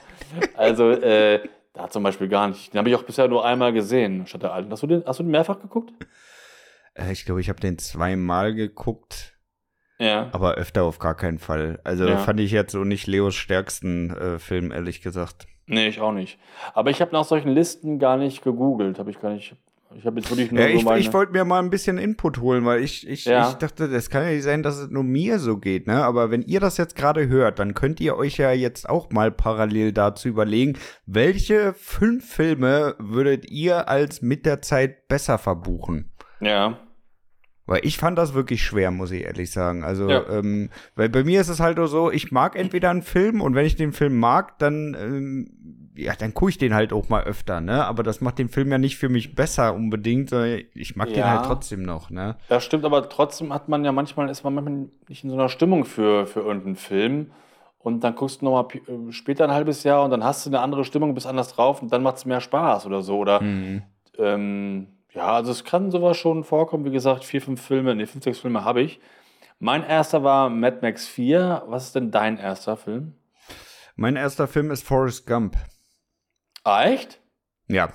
[0.56, 1.42] Also, äh,
[1.78, 2.74] da zum Beispiel gar nicht.
[2.74, 4.72] Den habe ich auch bisher nur einmal gesehen, statt der alten.
[4.72, 5.94] Hast du den, hast du den mehrfach geguckt?
[6.96, 9.38] Äh, ich glaube, ich habe den zweimal geguckt,
[10.00, 10.30] Ja.
[10.34, 11.80] aber öfter auf gar keinen Fall.
[11.84, 12.18] Also Ja.
[12.18, 15.48] fand ich jetzt so nicht Leos stärksten äh, Film, ehrlich gesagt.
[15.68, 16.40] Nee, ich auch nicht.
[16.74, 19.00] Aber ich habe nach solchen Listen gar nicht gegoogelt.
[19.00, 19.56] Habe ich gar nicht.
[19.96, 21.00] Ich habe jetzt wirklich nur Ja, so ich, meine.
[21.00, 23.50] ich wollte mir mal ein bisschen Input holen, weil ich, ich, Ja.
[23.50, 26.04] ich dachte, das kann ja nicht sein, dass es nur mir so geht, ne?
[26.04, 29.32] Aber wenn ihr das jetzt gerade hört, dann könnt ihr euch ja jetzt auch mal
[29.32, 36.12] parallel dazu überlegen, welche fünf Filme würdet ihr als mit der Zeit besser verbuchen?
[36.42, 36.80] ja.
[37.70, 39.84] Weil ich fand das wirklich schwer, muss ich ehrlich sagen.
[39.84, 40.26] Also, Ja.
[40.30, 43.56] ähm, weil bei mir ist es halt auch so, ich mag entweder einen Film und
[43.56, 47.24] wenn ich den Film mag, dann, ähm, ja, dann gucke ich den halt auch mal
[47.24, 47.84] öfter, ne?
[47.86, 51.18] Aber das macht den Film ja nicht für mich besser unbedingt, sondern ich mag den
[51.20, 51.32] Ja.
[51.32, 52.38] halt trotzdem noch, ne?
[52.50, 55.50] Das stimmt, aber trotzdem hat man ja manchmal, ist man manchmal nicht in so einer
[55.50, 57.32] Stimmung für, für irgendeinen Film.
[57.80, 58.68] Und dann guckst du nochmal
[59.12, 61.92] später ein halbes Jahr und dann hast du eine andere Stimmung, bist anders drauf und
[61.92, 63.18] dann macht es mehr Spaß oder so.
[63.18, 63.84] Oder Mhm.
[64.18, 66.86] ähm, ja, also es kann sowas schon vorkommen.
[66.86, 69.00] Wie gesagt, vier, fünf Filme, nee, fünf, sechs Filme habe ich.
[69.60, 71.64] Mein erster war Mad Max 4.
[71.68, 73.14] Was ist denn dein erster Film?
[73.96, 75.56] Mein erster Film ist Forrest Gump.
[76.68, 77.22] Ah, echt?
[77.70, 77.94] Ja.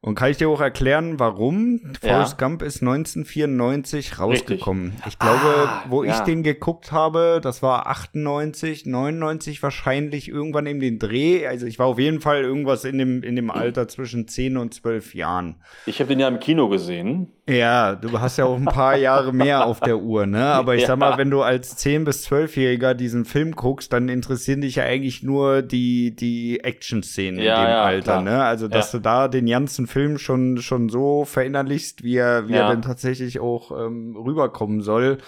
[0.00, 1.80] Und kann ich dir auch erklären, warum?
[2.04, 2.14] Ja.
[2.14, 4.92] Forrest Gump ist 1994 rausgekommen.
[5.08, 6.24] Ich glaube, Ah, wo ich ja.
[6.24, 11.48] den geguckt habe, das war 98, 99 wahrscheinlich irgendwann in den Dreh.
[11.48, 14.72] Also ich war auf jeden Fall irgendwas in dem, in dem Alter zwischen 10 und
[14.72, 15.56] 12 Jahren.
[15.84, 17.32] Ich habe den ja im Kino gesehen.
[17.50, 20.44] Ja, du hast ja auch ein paar Jahre mehr auf der Uhr, ne?
[20.44, 24.60] Aber ich sag mal, wenn du als 10- bis 12-Jähriger diesen Film guckst, dann interessieren
[24.60, 28.22] dich ja eigentlich nur die, die Action-Szenen Ja, in dem ja, Alter, klar.
[28.22, 28.44] ne?
[28.44, 28.98] Also, dass Ja.
[28.98, 33.40] du da den ganzen Film schon, schon so verinnerlichst, wie er, wie er dann tatsächlich
[33.40, 35.18] auch ähm, rüberkommen soll.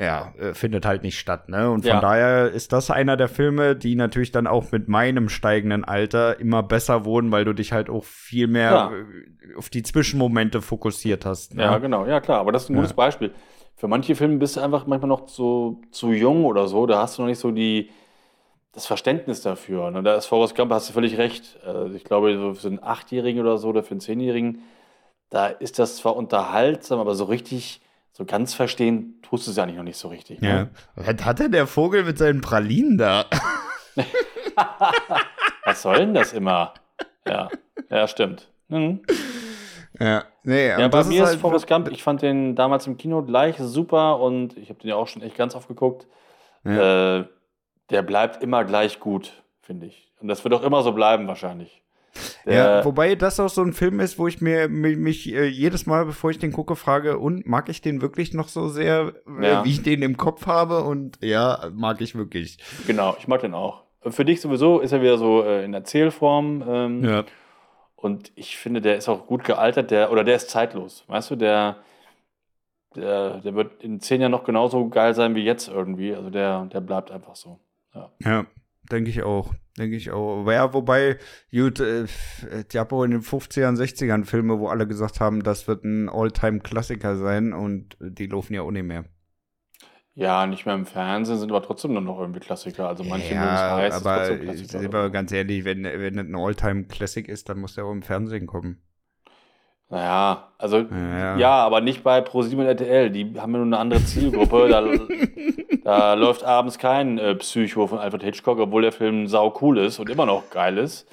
[0.00, 1.70] Ja, äh, findet halt nicht statt, ne?
[1.70, 2.00] Und von Ja.
[2.00, 6.62] daher ist das einer der Filme, die natürlich dann auch mit meinem steigenden Alter immer
[6.62, 8.92] besser wurden, weil du dich halt auch viel mehr Ja.
[8.92, 11.54] äh, auf die Zwischenmomente fokussiert hast.
[11.56, 11.64] Ne?
[11.64, 12.06] Ja, genau.
[12.06, 12.38] Ja, klar.
[12.38, 13.32] Aber das ist ein gutes Beispiel.
[13.74, 16.86] Für manche Filme bist du einfach manchmal noch so zu jung oder so.
[16.86, 17.90] Da hast du noch nicht so die,
[18.72, 19.90] das Verständnis dafür.
[19.90, 20.04] Ne?
[20.04, 21.58] Da ist Forrest Gump, hast du völlig recht.
[21.64, 24.62] Also ich glaube, so für einen Achtjährigen oder so oder für einen Zehnjährigen,
[25.30, 27.80] da ist das zwar unterhaltsam, aber so richtig,
[28.18, 30.42] so ganz verstehen tust du es ja eigentlich noch nicht so richtig.
[30.42, 30.64] Ja.
[30.64, 30.70] Ne?
[30.96, 33.24] Was hat denn der Vogel mit seinen Pralinen da?
[35.64, 36.74] Was soll denn das immer?
[37.26, 37.48] Ja,
[37.90, 38.48] ja, stimmt.
[38.68, 39.02] Mhm.
[40.00, 43.22] Ja, nee, Ja, bei mir ist halt- Forrest Gump, ich fand den damals im Kino
[43.22, 46.06] gleich super und ich habe den ja auch schon echt ganz oft geguckt.
[46.64, 47.24] Äh,
[47.90, 50.12] der bleibt immer gleich gut, finde ich.
[50.20, 51.82] Und das wird auch immer so bleiben wahrscheinlich.
[52.46, 55.86] Ja, wobei das auch so ein Film ist, wo ich mir mi- mich äh, jedes
[55.86, 59.46] Mal, bevor ich den gucke, frage, und mag ich den wirklich noch so sehr, äh,
[59.48, 59.64] Ja.
[59.64, 60.82] wie ich den im Kopf habe?
[60.82, 62.58] Und ja, mag ich wirklich.
[62.86, 63.82] genau, ich mag den auch.
[64.08, 66.64] Für dich sowieso ist er wieder so äh, in Erzählform.
[66.66, 67.24] Ähm, Ja.
[67.96, 71.02] Und ich finde, der ist auch gut gealtert, der, oder der ist zeitlos.
[71.08, 71.78] Weißt du, der,
[72.94, 76.14] der, der wird in zehn Jahren noch genauso geil sein wie jetzt irgendwie.
[76.14, 77.58] Also der, der bleibt einfach so.
[77.94, 78.10] Ja.
[78.24, 78.46] Ja,
[78.90, 79.54] denke ich auch.
[79.78, 80.40] Denke ich auch.
[80.40, 81.18] Aber Ja, wobei,
[81.52, 85.68] gut, äh, es gab auch in den 50ern, 60ern Filme, wo alle gesagt haben, das
[85.68, 89.04] wird ein All-Time-Klassiker sein und die laufen ja auch nicht mehr.
[90.14, 92.88] Ja, nicht mehr im Fernsehen, sind aber trotzdem nur noch irgendwie Klassiker.
[92.88, 97.28] Also manche ja, heiß, ist aber sind wir ganz ehrlich, wenn, wenn das ein All-Time-Classic
[97.28, 98.82] ist, dann muss der auch im Fernsehen kommen.
[99.90, 101.50] Naja, also Ja, ja, ja.
[101.64, 103.10] aber nicht bei ProSieben und RTL.
[103.10, 104.68] Die haben ja nur eine andere Zielgruppe.
[104.68, 104.82] da,
[105.84, 109.98] da läuft abends kein äh, Psycho von Alfred Hitchcock, obwohl der Film sau cool ist
[109.98, 111.08] und immer noch geil ist.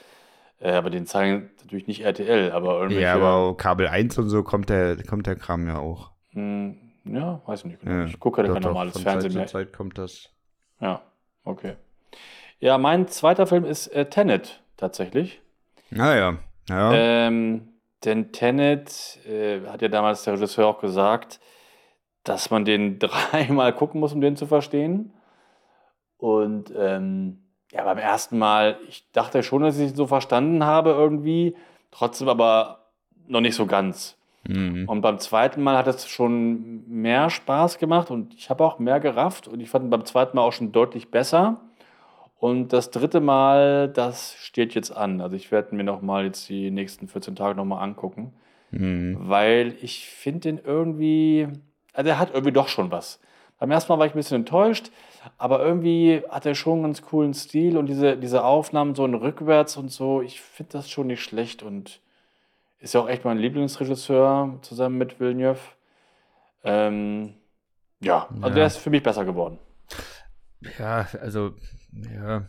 [0.60, 3.02] Äh, aber den zeigen natürlich nicht RTL, aber irgendwie.
[3.02, 6.12] Ja, aber auch Kabel 1 und so kommt der, kommt der Kram ja auch.
[6.32, 7.96] Hm, ja, weiß ich nicht genau.
[8.00, 9.48] Ja, ich gucke ja doch, kein normales von Fernsehen Zeit mehr.
[9.48, 10.30] zu Zeit kommt das.
[10.82, 11.02] Ja,
[11.46, 11.76] okay.
[12.60, 15.42] Ja, mein zweiter Film ist äh, Tenet tatsächlich.
[15.92, 16.38] Naja,
[16.70, 16.92] ja.
[16.94, 17.70] Ähm,
[18.06, 21.39] denn Tenet äh, hat ja damals der Regisseur auch gesagt,
[22.24, 25.13] dass man den dreimal gucken muss, um den zu verstehen.
[26.18, 27.39] Und ähm,
[27.72, 31.56] ja, beim ersten Mal, ich dachte schon, dass ich ihn so verstanden habe irgendwie,
[31.91, 32.91] trotzdem aber
[33.28, 34.18] noch nicht so ganz.
[34.48, 34.88] Mhm.
[34.88, 39.00] Und beim zweiten Mal hat es schon mehr Spaß gemacht und ich habe auch mehr
[39.00, 41.62] gerafft und ich fand ihn beim zweiten Mal auch schon deutlich besser.
[42.46, 45.20] Und das dritte Mal, das steht jetzt an.
[45.20, 48.34] Also ich werde mir noch mal jetzt die nächsten 14 Tage noch mal angucken,
[48.70, 49.18] Mhm.
[49.20, 51.48] weil ich finde den irgendwie,
[51.94, 53.20] also er hat irgendwie doch schon was.
[53.58, 54.92] Beim ersten Mal war ich ein bisschen enttäuscht,
[55.40, 59.16] aber irgendwie hat er schon einen ganz coolen Stil und diese, diese Aufnahmen so in
[59.16, 62.00] rückwärts und so, ich finde das schon nicht schlecht und
[62.80, 65.60] ist ja auch echt mein Lieblingsregisseur zusammen mit Villeneuve.
[66.64, 67.34] Ähm,
[68.02, 68.54] ja, also Ja.
[68.56, 69.58] der ist für mich besser geworden.
[70.80, 71.52] Ja, also,
[72.14, 72.48] ja.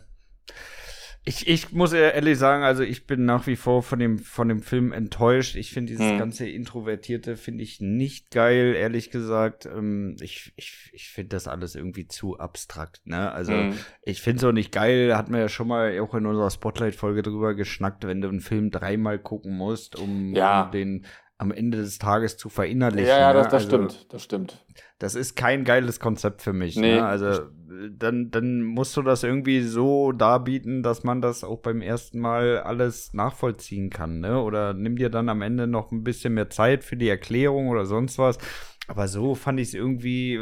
[1.27, 4.61] Ich, ich muss ehrlich sagen, also ich bin nach wie vor von dem, von dem
[4.61, 5.57] Film enttäuscht.
[5.57, 6.17] Ich finde dieses hm.
[6.17, 9.65] ganze Introvertierte finde ich nicht geil, ehrlich gesagt.
[9.65, 13.29] Ähm, ich ich, ich finde das alles irgendwie zu abstrakt, ne?
[13.29, 13.73] Also hm.
[14.03, 17.23] ich finde es auch nicht geil, hatten wir ja schon mal auch in unserer Spotlight-Folge
[17.23, 20.63] drüber geschnackt, wenn du einen Film dreimal gucken musst, um, ja.
[20.63, 21.05] um den
[21.37, 23.09] am Ende des Tages zu verinnerlichen.
[23.09, 24.65] Ja, ja, das, das also, stimmt, das stimmt.
[24.99, 26.75] Das ist kein geiles Konzept für mich.
[26.75, 26.95] Nee.
[26.95, 27.05] Ne?
[27.05, 27.49] Also
[27.91, 32.59] dann, dann musst du das irgendwie so darbieten, dass man das auch beim ersten Mal
[32.59, 34.19] alles nachvollziehen kann.
[34.19, 34.41] Ne?
[34.41, 37.85] Oder nimm dir dann am Ende noch ein bisschen mehr Zeit für die Erklärung oder
[37.85, 38.39] sonst was.
[38.87, 40.39] Aber so fand ich es irgendwie,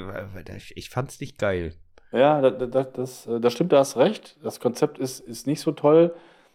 [0.75, 1.73] ich fand es nicht geil.
[2.11, 4.37] Ja, das, das, das, das stimmt, da hast recht.
[4.41, 6.13] Das Konzept ist, ist nicht so toll,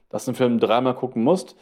[0.08, 1.56] dass du einen Film dreimal gucken musst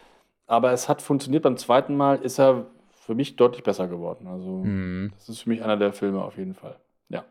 [0.48, 1.44] aber es hat funktioniert.
[1.44, 2.66] Beim zweiten Mal ist er
[3.08, 4.26] für mich deutlich besser geworden.
[4.26, 5.12] Also, mhm.
[5.16, 6.76] das ist für mich einer der Filme auf jeden Fall.
[7.08, 7.24] Ja.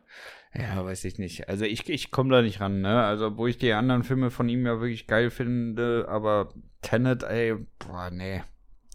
[0.55, 1.47] Ja, weiß ich nicht.
[1.49, 3.03] Also ich, ich komme da nicht ran, ne?
[3.03, 6.49] Also, wo ich die anderen Filme von ihm ja wirklich geil finde, aber
[6.81, 8.41] Tenet, ey, boah, nee.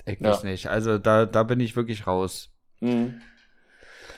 [0.07, 0.37] Ich ja.
[0.43, 0.67] nicht.
[0.71, 2.51] Also da, da bin ich wirklich raus.
[2.81, 3.21] Mhm.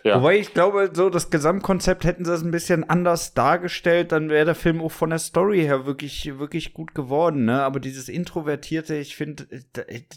[0.02, 0.16] Ja.
[0.16, 4.46] Wobei ich glaube, so das Gesamtkonzept hätten sie es ein bisschen anders dargestellt, dann wäre
[4.46, 7.62] der Film auch von der Story her wirklich, wirklich gut geworden, ne?
[7.62, 9.46] Aber dieses Introvertierte, ich finde,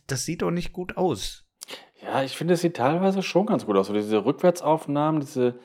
[0.07, 1.43] das sieht doch nicht gut aus.
[2.01, 3.87] Ja, ich finde, es sieht teilweise schon ganz gut aus.
[3.87, 5.59] So diese Rückwärtsaufnahmen, diese,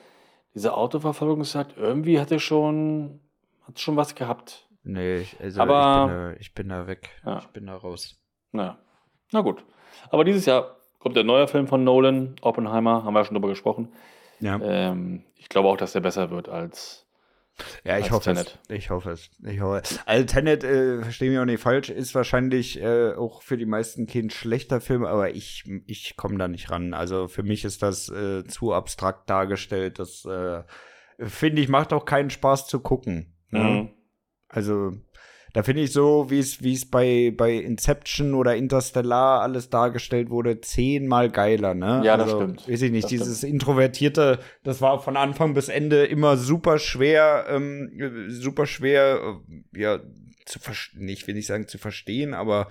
[0.53, 3.19] diese Autoverfolgung sagt, irgendwie hat er schon,
[3.67, 4.67] hat schon was gehabt.
[4.83, 7.09] Nee, also Aber, ich, bin da, ich bin da weg.
[7.25, 7.39] Ja.
[7.39, 8.19] Ich bin da raus.
[8.51, 8.77] Naja.
[9.31, 9.63] Na gut.
[10.09, 13.49] Aber dieses Jahr kommt der neue Film von Nolan, Oppenheimer, haben wir ja schon drüber
[13.49, 13.91] gesprochen.
[14.39, 14.59] Ja.
[14.61, 17.02] Ähm, ich glaube auch, dass der besser wird als.
[17.83, 18.57] Ja, ich hoffe es.
[18.69, 19.29] Ich hoffe es.
[19.45, 23.57] Ich hoffe Also Tenet, äh, verstehe mich auch nicht falsch, ist wahrscheinlich äh, auch für
[23.57, 26.93] die meisten kein schlechter Film, aber ich, ich komme da nicht ran.
[26.93, 29.99] Also für mich ist das äh, zu abstrakt dargestellt.
[29.99, 30.63] Das äh,
[31.19, 33.35] finde ich, macht auch keinen Spaß zu gucken.
[33.49, 33.59] Ne?
[33.59, 33.89] Mhm.
[34.47, 34.93] Also
[35.53, 40.31] da finde ich so, wie es wie es bei bei Inception oder Interstellar alles dargestellt
[40.31, 42.01] wurde, zehnmal geiler, ne?
[42.03, 42.67] Ja, das also, stimmt.
[42.67, 43.53] Weiß ich nicht, das dieses stimmt.
[43.53, 47.91] introvertierte, das war von Anfang bis Ende immer super schwer, ähm,
[48.29, 49.37] super schwer,
[49.73, 49.99] äh, ja,
[50.45, 52.67] zu verstehen, ich will nicht sagen zu verstehen, aber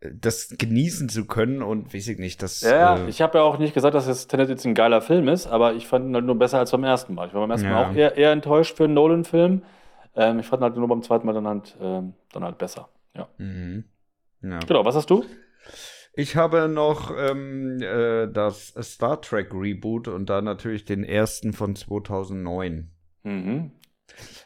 [0.00, 2.62] äh, das genießen zu können und weiß ich nicht, das.
[2.62, 5.28] Ja, äh, ich habe ja auch nicht gesagt, dass es Tenet jetzt ein geiler Film
[5.28, 7.28] ist, aber ich fand ihn halt nur besser als beim ersten Mal.
[7.28, 7.74] Ich war beim ersten ja.
[7.74, 9.62] Mal auch eher, eher enttäuscht für einen Nolan-Film.
[10.14, 12.88] Ähm, ich fand halt nur beim zweiten Mal dann halt, ähm, dann halt besser.
[13.14, 13.28] Ja.
[13.38, 13.84] Mhm.
[14.42, 14.58] ja.
[14.60, 15.24] Genau, was hast du?
[16.14, 21.74] Ich habe noch ähm, äh, das Star Trek Reboot und da natürlich den ersten von
[21.74, 22.90] 2009.
[23.22, 23.70] Mhm.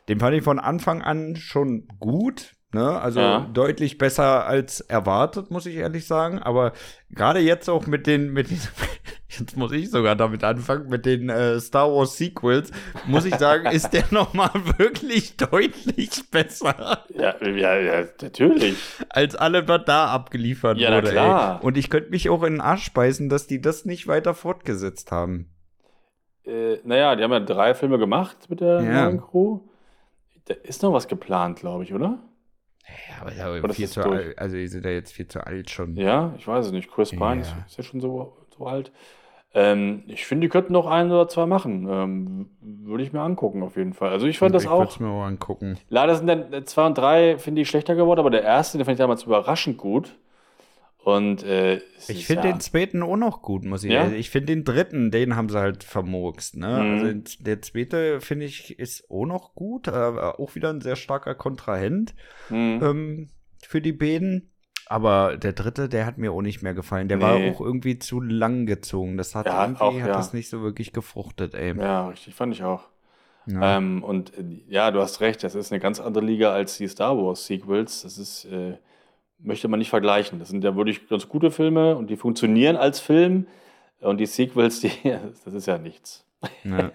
[0.08, 2.54] Den fand ich von Anfang an schon gut.
[2.72, 3.00] Ne?
[3.00, 3.40] Also ja.
[3.52, 6.38] deutlich besser als erwartet, muss ich ehrlich sagen.
[6.38, 6.72] Aber
[7.10, 8.60] gerade jetzt auch mit den, mit den,
[9.28, 12.70] jetzt muss ich sogar damit anfangen, mit den äh, Star Wars Sequels,
[13.06, 17.04] muss ich sagen, ist der nochmal wirklich deutlich besser.
[17.14, 18.76] Ja, ja, ja, natürlich.
[19.08, 21.10] Als alle, was da abgeliefert ja, wurde.
[21.10, 21.60] Klar.
[21.60, 21.66] Ey.
[21.66, 25.12] Und ich könnte mich auch in den Arsch speisen, dass die das nicht weiter fortgesetzt
[25.12, 25.50] haben.
[26.44, 29.04] Äh, naja, die haben ja drei Filme gemacht mit der ja.
[29.04, 29.60] neuen Crew.
[30.44, 32.20] Da ist noch was geplant, glaube ich, oder?
[32.86, 35.70] Ja, aber, ja, aber viel zu alt, also die sind ja jetzt viel zu alt
[35.70, 35.96] schon.
[35.96, 36.88] Ja, ich weiß es nicht.
[36.88, 37.64] Chris Pine ja.
[37.66, 38.92] ist ja schon so, so alt.
[39.54, 41.88] Ähm, ich finde, die könnten noch ein oder zwei machen.
[41.90, 44.10] Ähm, würde ich mir angucken, auf jeden Fall.
[44.10, 44.84] Also ich fand ich das auch.
[44.84, 45.78] Ich würde mir auch angucken.
[45.88, 48.96] Leider sind dann zwei und drei, finde ich, schlechter geworden, aber der erste, den fand
[48.96, 50.16] ich damals überraschend gut.
[51.06, 51.76] Und äh,
[52.08, 52.52] ich finde ja.
[52.52, 54.10] den zweiten auch noch gut, muss ich sagen.
[54.10, 54.18] Ja?
[54.18, 56.56] Ich finde den dritten, den haben sie halt vermurkst.
[56.56, 56.66] Ne?
[56.66, 56.92] Mhm.
[56.92, 59.86] Also der zweite, finde ich, ist auch noch gut.
[59.86, 62.16] Äh, auch wieder ein sehr starker Kontrahent
[62.50, 62.80] mhm.
[62.82, 63.28] ähm,
[63.62, 64.50] für die beiden.
[64.88, 67.08] Aber der dritte, der hat mir auch nicht mehr gefallen.
[67.08, 67.22] Der nee.
[67.22, 69.16] war auch irgendwie zu lang gezogen.
[69.16, 71.76] Das hat ja, irgendwie auch, hat das nicht so wirklich gefruchtet, ey.
[71.76, 72.84] Ja, richtig, fand ich auch.
[73.46, 73.76] Ja.
[73.76, 76.88] Ähm, und äh, ja, du hast recht, das ist eine ganz andere Liga als die
[76.88, 78.02] Star Wars Sequels.
[78.02, 78.74] Das ist äh,
[79.38, 80.38] möchte man nicht vergleichen.
[80.38, 83.46] Das sind ja wirklich ganz gute Filme und die funktionieren als Film.
[84.00, 86.24] Und die Sequels, die, das ist ja nichts.
[86.64, 86.90] Ja.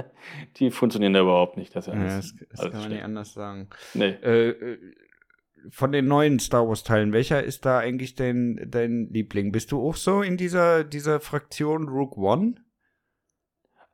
[0.56, 1.74] die funktionieren ja überhaupt nicht.
[1.74, 3.68] Das, ja ja, das, das kann man nicht anders sagen.
[3.92, 4.16] Nee.
[4.22, 4.78] Äh, äh,
[5.70, 9.52] von den neuen Star Wars-Teilen, welcher ist da eigentlich dein, dein Liebling?
[9.52, 12.54] Bist du auch so in dieser, dieser Fraktion Rogue One?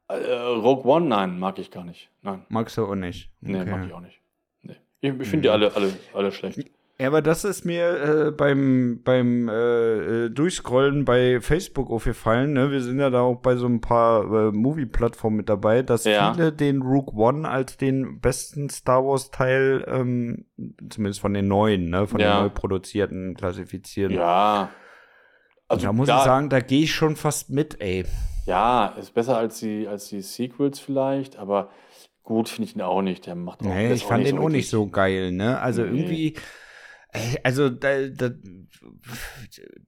[0.08, 2.10] Äh, Rogue One, nein, mag ich gar nicht.
[2.22, 2.44] Nein.
[2.48, 3.30] Magst du auch nicht?
[3.42, 3.52] Okay.
[3.52, 4.20] Nee, mag ich auch nicht.
[4.62, 4.76] Nee.
[5.00, 6.70] Ich, ich finde die alle, alle, alle schlecht.
[7.00, 12.52] Ja, aber das ist mir äh, beim, beim äh, äh, Durchscrollen bei Facebook aufgefallen.
[12.52, 12.70] Ne?
[12.70, 16.34] Wir sind ja da auch bei so ein paar äh, Movie-Plattformen mit dabei, dass ja.
[16.34, 20.44] viele den Rook One als den besten Star Wars-Teil, ähm,
[20.90, 22.06] zumindest von den neuen, ne?
[22.06, 22.36] von ja.
[22.36, 24.12] den neu produzierten, klassifizieren.
[24.12, 24.68] Ja.
[25.68, 28.04] Also da muss da, ich sagen, da gehe ich schon fast mit, ey.
[28.44, 31.70] Ja, ist besser als die, als die Sequels vielleicht, aber
[32.24, 33.26] gut finde ich ihn auch nicht.
[33.26, 35.58] Der macht auch, Nee, ich fand den so auch nicht so geil, ne?
[35.60, 35.98] Also Nee.
[35.98, 36.34] irgendwie,
[37.42, 38.30] also da, da,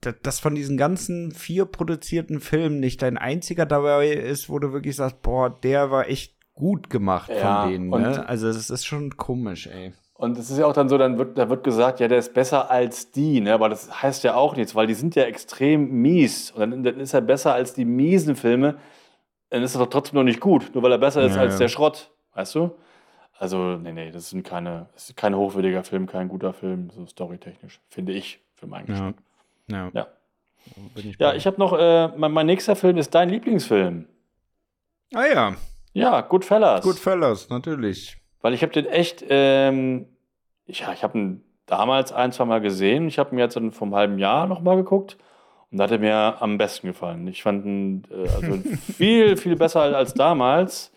[0.00, 4.72] da, dass von diesen ganzen vier produzierten Filmen nicht dein einziger dabei ist, wo du
[4.72, 8.28] wirklich sagst, boah, der war echt gut gemacht Ja, von denen, ne?
[8.28, 9.92] Also das ist schon komisch, ey.
[10.14, 12.32] Und es ist ja auch dann so, dann wird, da wird gesagt, ja, der ist
[12.34, 13.54] besser als die, ne?
[13.54, 16.50] Aber das heißt ja auch nichts, weil die sind ja extrem mies.
[16.52, 18.76] Und dann, dann ist er besser als die miesen Filme.
[19.50, 21.54] Dann ist er doch trotzdem noch nicht gut, nur weil er besser ist Ja, als
[21.54, 21.58] ja.
[21.60, 22.12] der Schrott.
[22.34, 22.70] Weißt du?
[23.42, 27.04] Also, nee, nee, das sind keine, das ist kein hochwürdiger Film, kein guter Film, so
[27.06, 28.92] storytechnisch, finde ich, für meinen Ja.
[28.92, 29.14] Geschmack.
[29.66, 30.06] Ja, Ja.
[30.94, 34.06] Bin ich Ja, ich habe noch, äh, mein, mein nächster Film ist dein Lieblingsfilm.
[35.12, 35.56] Ah ja,
[35.92, 36.84] Ja, Goodfellas.
[36.84, 38.16] Goodfellas, natürlich.
[38.42, 40.06] Weil ich habe den echt, ähm,
[40.66, 43.08] ja, ich habe ihn damals ein, zwei Mal gesehen.
[43.08, 45.16] Ich habe ihn jetzt dann vom halben Jahr nochmal geguckt.
[45.72, 47.26] Und da hat er mir am besten gefallen.
[47.26, 48.58] Ich fand ihn äh, also
[48.96, 50.92] viel, viel besser als damals.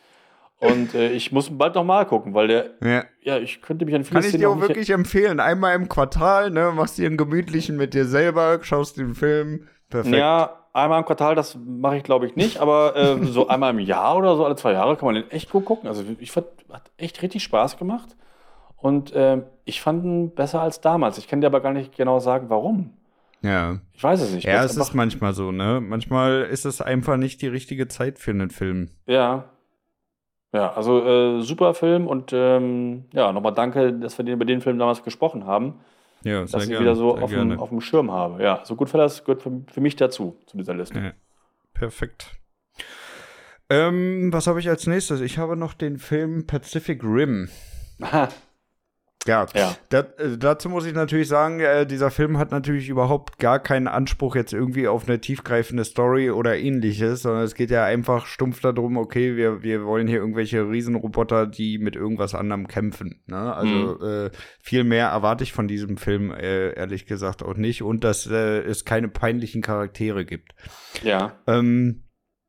[0.60, 3.04] Und äh, ich muss bald nochmal gucken, weil der, Ja.
[3.22, 5.40] ja, ich könnte mich an viele Kann ich dir auch wirklich empfehlen.
[5.40, 6.72] Einmal im Quartal, ne?
[6.76, 9.68] Machst dir einen gemütlichen mit dir selber, schaust den Film.
[9.90, 10.16] Perfekt.
[10.16, 13.80] Ja, einmal im Quartal, das mache ich glaube ich nicht, aber äh, so einmal im
[13.80, 15.88] Jahr oder so, alle zwei Jahre kann man den echt gut gucken.
[15.88, 18.16] Also ich fand, hat echt richtig Spaß gemacht.
[18.78, 21.18] Und äh, ich fand ihn besser als damals.
[21.18, 22.94] Ich kann dir aber gar nicht genau sagen, warum.
[23.42, 23.80] ja.
[23.94, 24.46] Ich weiß es nicht.
[24.46, 25.82] Ja, es ist manchmal so, ne?
[25.82, 28.90] Manchmal ist es einfach nicht die richtige Zeit für einen Film.
[29.06, 29.46] Ja.
[30.56, 34.62] Ja, also äh, super Film und ähm, ja, nochmal danke, dass wir den, über den
[34.62, 35.82] Film damals gesprochen haben,
[36.24, 38.42] Ja, dass ich ihn wieder so auf dem, auf dem Schirm habe.
[38.42, 40.98] Ja, so gut das gehört für, für mich dazu, zu dieser Liste.
[40.98, 41.12] Ja.
[41.74, 42.38] Perfekt.
[43.70, 45.20] Ähm, was habe ich als nächstes?
[45.20, 47.50] Ich habe noch den Film Pacific Rim.
[49.26, 49.76] Ja, Ja.
[49.90, 53.88] Da, äh, dazu muss ich natürlich sagen, äh, dieser Film hat natürlich überhaupt gar keinen
[53.88, 58.62] Anspruch jetzt irgendwie auf eine tiefgreifende Story oder ähnliches, sondern es geht ja einfach stumpf
[58.62, 63.22] darum, okay, wir, wir wollen hier irgendwelche Riesenroboter, die mit irgendwas anderem kämpfen.
[63.26, 63.54] Ne?
[63.54, 68.04] Also äh, viel mehr erwarte ich von diesem Film äh, ehrlich gesagt auch nicht und
[68.04, 70.54] dass äh, es keine peinlichen Charaktere gibt.
[71.04, 71.34] Ja.
[71.48, 72.05] Ähm,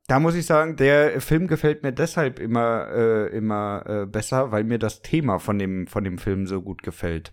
[0.09, 4.65] da muss ich sagen, der Film gefällt mir deshalb immer, äh, immer äh, besser, weil
[4.65, 7.33] mir das Thema von dem, von dem Film so gut gefällt.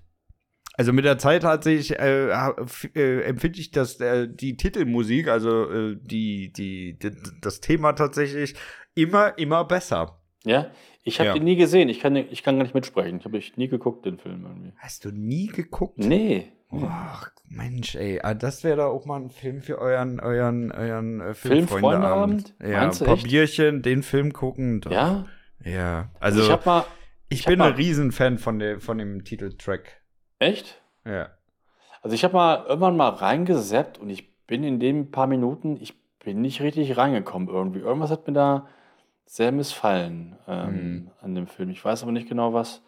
[0.75, 2.29] Also mit der Zeit hat sich, äh,
[2.95, 7.11] äh, empfinde ich das, äh, die Titelmusik, also äh, die, die, die,
[7.41, 8.55] das Thema tatsächlich
[8.95, 10.19] immer, immer besser.
[10.43, 10.71] Ja?
[11.03, 11.35] Ich habe Ja.
[11.35, 11.89] ihn nie gesehen.
[11.89, 13.19] Ich kann, ich kann gar nicht mitsprechen.
[13.19, 14.73] Ich habe nie geguckt, den Film irgendwie.
[14.77, 15.99] Hast du nie geguckt?
[15.99, 16.47] Nee.
[16.81, 21.21] Ach, Mensch, ey, ah, das wäre da auch mal ein Film für euren, euren, euren
[21.21, 22.55] äh, Filmfreundeabend?
[22.61, 23.27] Ja, Meinst ein paar echt?
[23.27, 24.81] Bierchen, den Film gucken.
[24.81, 24.91] doch.
[24.91, 25.25] Ja?
[25.63, 26.85] Ja, Also, ich mal.
[27.29, 30.01] Ich, ich hab bin mal- ein Riesenfan von, der, von dem Titeltrack.
[30.39, 30.81] Echt?
[31.05, 31.29] Ja.
[32.01, 35.95] Also ich habe mal irgendwann mal reingesappt und ich bin in den paar Minuten, ich
[36.19, 37.79] bin nicht richtig reingekommen irgendwie.
[37.79, 38.67] Irgendwas hat mir da
[39.25, 41.11] sehr missfallen ähm, Mhm.
[41.21, 41.69] an dem Film.
[41.69, 42.81] Ich weiß aber nicht genau was.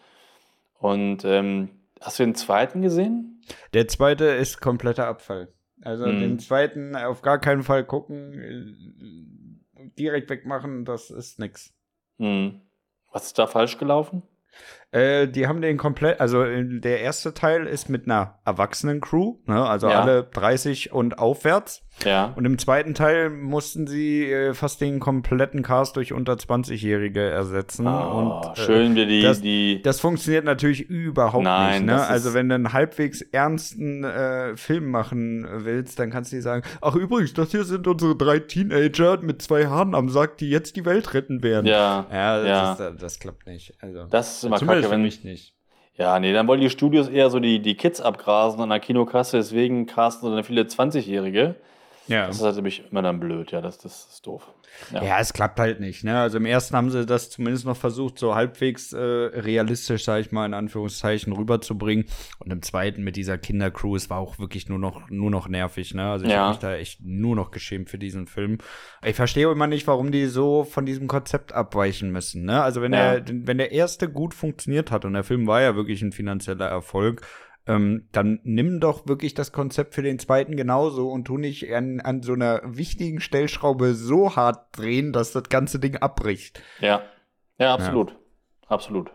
[0.80, 1.70] Und ähm,
[2.02, 3.35] hast du den zweiten gesehen?
[3.74, 5.54] Der zweite ist kompletter Abfall.
[5.82, 6.20] Also Mhm.
[6.20, 11.74] den zweiten auf gar keinen Fall gucken, äh, direkt wegmachen, das ist nix.
[12.18, 12.62] Hm.
[13.12, 14.24] Was ist da falsch gelaufen?
[14.96, 19.36] Äh, die haben den komplett, also äh, der erste Teil ist mit einer erwachsenen Crew,
[19.46, 20.02] ne, also Ja.
[20.02, 21.82] alle 30 und aufwärts.
[22.04, 22.34] Ja.
[22.36, 27.88] Und im zweiten Teil mussten sie äh, fast den kompletten Cast durch unter 20-Jährige ersetzen.
[27.88, 31.94] Oh, und, äh, schön wir die, das- die Das funktioniert natürlich überhaupt Nein, nicht.
[31.96, 32.06] Ne?
[32.06, 36.64] Also wenn du einen halbwegs ernsten äh, Film machen willst, dann kannst du dir sagen,
[36.82, 40.76] ach übrigens, das hier sind unsere drei Teenager mit zwei Haaren am Sack, die jetzt
[40.76, 41.66] die Welt retten werden.
[41.66, 42.48] ja, ja, das,
[42.80, 42.90] ja.
[42.90, 43.74] Ist, das klappt nicht.
[43.82, 45.54] Also, das ist immer zumindest kacke, für mich nicht.
[45.98, 49.38] Ja, nee, dann wollen die Studios eher so die, die Kids abgrasen an der Kinokasse,
[49.38, 51.56] deswegen casten so dann viele 20-Jährige.
[52.08, 52.28] Ja.
[52.28, 54.48] Das ist halt nämlich immer dann blöd, ja, das, das ist doof.
[54.92, 55.04] Ja.
[55.04, 56.04] Ja, es klappt halt nicht.
[56.04, 56.20] Ne?
[56.20, 60.32] Also im ersten haben sie das zumindest noch versucht, so halbwegs äh, realistisch, sage ich
[60.32, 62.06] mal, in Anführungszeichen rüberzubringen.
[62.40, 65.94] Und im zweiten mit dieser Kindercrew, es war auch wirklich nur noch, nur noch nervig.
[65.94, 66.10] Ne?
[66.12, 66.40] Also ich Ja.
[66.40, 68.58] habe mich da echt nur noch geschämt für diesen Film.
[69.04, 72.44] Ich verstehe immer nicht, warum die so von diesem Konzept abweichen müssen.
[72.44, 72.62] Ne?
[72.62, 73.20] Also wenn Ja.
[73.20, 76.68] der, wenn der erste gut funktioniert hat und der Film war ja wirklich ein finanzieller
[76.68, 77.22] Erfolg,
[77.68, 82.00] ähm, dann nimm doch wirklich das Konzept für den zweiten genauso und tu nicht an,
[82.00, 86.62] an so einer wichtigen Stellschraube so hart drehen, dass das ganze Ding abbricht.
[86.80, 87.02] Ja,
[87.58, 88.16] ja, absolut.
[88.68, 89.12] Absolut.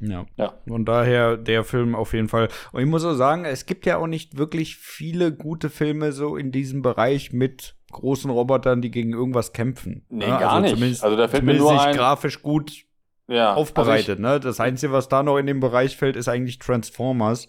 [0.00, 0.26] Ja.
[0.36, 0.54] Ja.
[0.68, 2.48] Von daher der Film auf jeden Fall.
[2.72, 6.36] Und ich muss auch sagen, es gibt ja auch nicht wirklich viele gute Filme so
[6.36, 10.04] in diesem Bereich mit großen Robotern, die gegen irgendwas kämpfen.
[10.10, 10.38] Nee, ne?
[10.38, 10.74] gar nicht.
[10.74, 12.84] Zumindest, Also da fällt mir nur ein- grafisch gut
[13.26, 13.54] Ja.
[13.54, 14.18] aufbereitet.
[14.18, 14.38] ne?
[14.38, 17.48] Das Einzige, was da noch in dem Bereich fällt, ist eigentlich Transformers.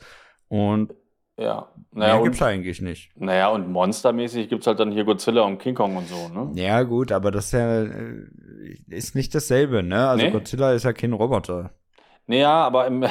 [0.50, 0.94] Und
[1.38, 1.68] ja.
[1.92, 3.12] mehr Naja, gibt's und, eigentlich nicht.
[3.16, 6.50] naja, und monstermäßig gibt es halt dann hier Godzilla und King Kong und so, ne?
[6.56, 8.28] Ja, gut, aber das ist ja, äh,
[8.90, 10.08] ist nicht dasselbe, ne?
[10.10, 10.32] Also Nee?
[10.32, 11.72] Godzilla ist ja kein Roboter.
[12.26, 13.06] Naja, aber im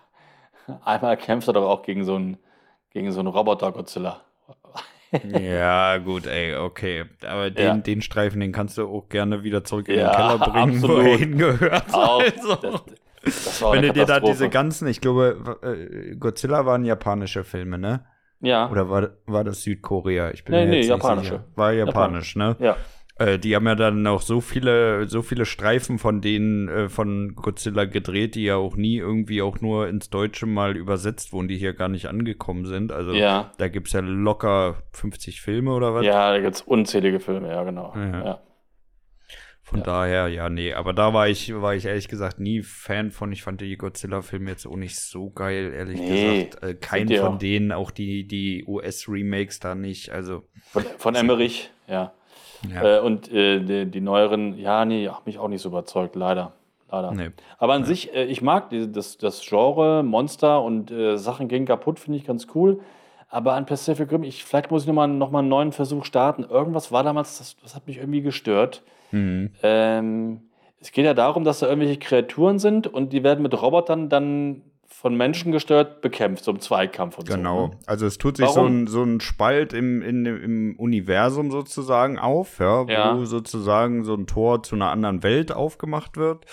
[0.84, 2.36] einmal kämpft er doch auch gegen so einen,
[2.90, 4.20] gegen so einen Roboter-Godzilla.
[5.40, 7.04] ja, gut, ey, okay.
[7.26, 7.76] Aber den, Ja.
[7.76, 10.86] den Streifen, den kannst du auch gerne wieder zurück in Ja, den Keller bringen, wo
[10.86, 11.06] absolut.
[11.06, 11.94] er hingehört.
[11.94, 12.54] Auch, Also.
[12.56, 12.84] das,
[13.72, 18.04] Wenn du dir da diese ganzen, ich glaube, äh, Godzilla waren japanische Filme, ne?
[18.40, 20.30] Ja, Oder war, war das Südkorea?
[20.30, 21.30] Ich bin Nee, mir nee, japanische.
[21.30, 21.44] sicher.
[21.54, 22.56] War japanisch, ne?
[22.58, 22.76] ja.
[23.18, 27.34] Äh, die haben ja dann auch so viele, so viele Streifen von denen äh, von
[27.34, 31.56] Godzilla gedreht, die ja auch nie irgendwie auch nur ins Deutsche mal übersetzt wurden, die
[31.56, 32.92] hier gar nicht angekommen sind.
[32.92, 33.52] Also Ja.
[33.56, 36.04] da gibt's ja locker 50 Filme oder was.
[36.04, 37.94] Ja, da gibt's unzählige Filme, ja, genau.
[37.96, 38.24] Ja.
[38.24, 38.40] Ja.
[39.66, 43.32] Von daher, ja, nee, aber da war ich, war ich ehrlich gesagt nie Fan von.
[43.32, 46.62] Ich fand die Godzilla-Filme jetzt auch nicht so geil, ehrlich Nee, gesagt.
[46.62, 47.38] Äh, kein von auch.
[47.38, 50.10] denen, auch die, die US-Remakes da nicht.
[50.12, 52.12] Also, Von, von Emmerich, ja.
[52.72, 52.98] ja.
[52.98, 56.52] Äh, und äh, die, die neueren, ja, nee, hat mich auch nicht so überzeugt, leider.
[56.88, 57.10] Leider.
[57.10, 57.30] Nee.
[57.58, 61.66] Aber an sich, äh, ich mag die, das, das Genre, Monster und äh, Sachen gehen
[61.66, 62.78] kaputt, finde ich ganz cool.
[63.28, 66.44] Aber an Pacific Rim, ich, vielleicht muss ich nochmal noch mal einen neuen Versuch starten.
[66.44, 68.84] Irgendwas war damals, das, das hat mich irgendwie gestört.
[69.16, 69.50] Mhm.
[69.62, 70.40] Ähm,
[70.80, 74.62] es geht ja darum, dass da irgendwelche Kreaturen sind und die werden mit Robotern dann
[74.88, 77.58] von Menschen gesteuert bekämpft, so im Zweikampf und Genau.
[77.58, 77.66] so.
[77.68, 77.78] ne?
[77.86, 82.60] Also es tut sich so ein, so ein Spalt im, in, im Universum sozusagen auf,
[82.60, 83.24] ja, wo Ja.
[83.24, 86.46] sozusagen so ein Tor zu einer anderen Welt aufgemacht wird.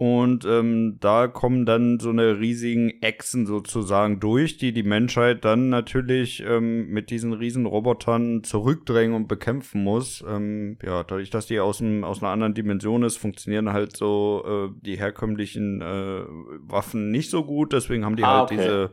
[0.00, 5.68] Und ähm, da kommen dann so eine riesigen Echsen sozusagen durch, die die Menschheit dann
[5.68, 10.24] natürlich ähm, mit diesen riesen Robotern zurückdrängen und bekämpfen muss.
[10.26, 14.42] Ähm, ja, dadurch, dass die aus, dem, aus einer anderen Dimension ist, funktionieren halt so
[14.46, 16.22] äh, die herkömmlichen äh,
[16.62, 17.74] Waffen nicht so gut.
[17.74, 18.56] Deswegen haben die Ah, halt okay.
[18.56, 18.90] diese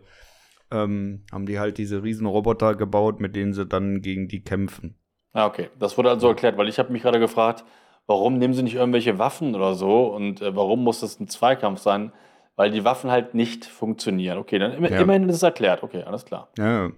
[0.71, 4.97] ähm, haben die halt diese riesen Roboter gebaut, mit denen sie dann gegen die kämpfen.
[5.31, 5.69] Ah, okay.
[5.79, 7.63] Das wurde also erklärt, weil ich habe mich gerade gefragt,
[8.07, 11.79] warum nehmen sie nicht irgendwelche Waffen oder so und äh, warum muss das ein Zweikampf
[11.79, 12.11] sein?
[12.55, 14.39] Weil die Waffen halt nicht funktionieren.
[14.39, 15.01] Okay, dann immer, Ja.
[15.01, 15.83] immerhin ist es erklärt.
[15.83, 16.49] Okay, alles klar.
[16.57, 16.89] Ja.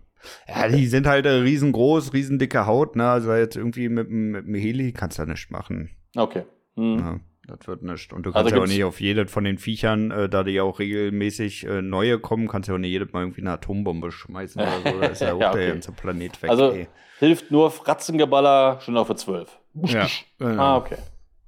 [0.48, 3.10] Ja, die sind halt äh, riesengroß, riesendicke Haut, ne?
[3.10, 5.90] Also jetzt irgendwie mit, mit dem Heli kannst du ja nicht machen.
[6.16, 6.44] Okay.
[6.76, 6.98] Hm.
[7.00, 7.20] Ja,
[7.56, 8.12] das wird nicht.
[8.14, 10.52] Und du Also kannst ja auch nicht auf jedes von den Viechern, äh, da die
[10.52, 13.52] ja auch regelmäßig äh, neue kommen, kannst du ja auch nicht jedes Mal irgendwie eine
[13.52, 15.00] Atombombe schmeißen oder so.
[15.00, 15.68] Da ist ja auch Ja, der okay.
[15.72, 16.50] ganze Planet weg.
[16.50, 16.88] Also ey.
[17.20, 19.58] hilft nur Fratzengeballer schon auf für 12.
[19.86, 20.08] ja,
[20.40, 20.62] genau.
[20.62, 20.98] Ah, okay.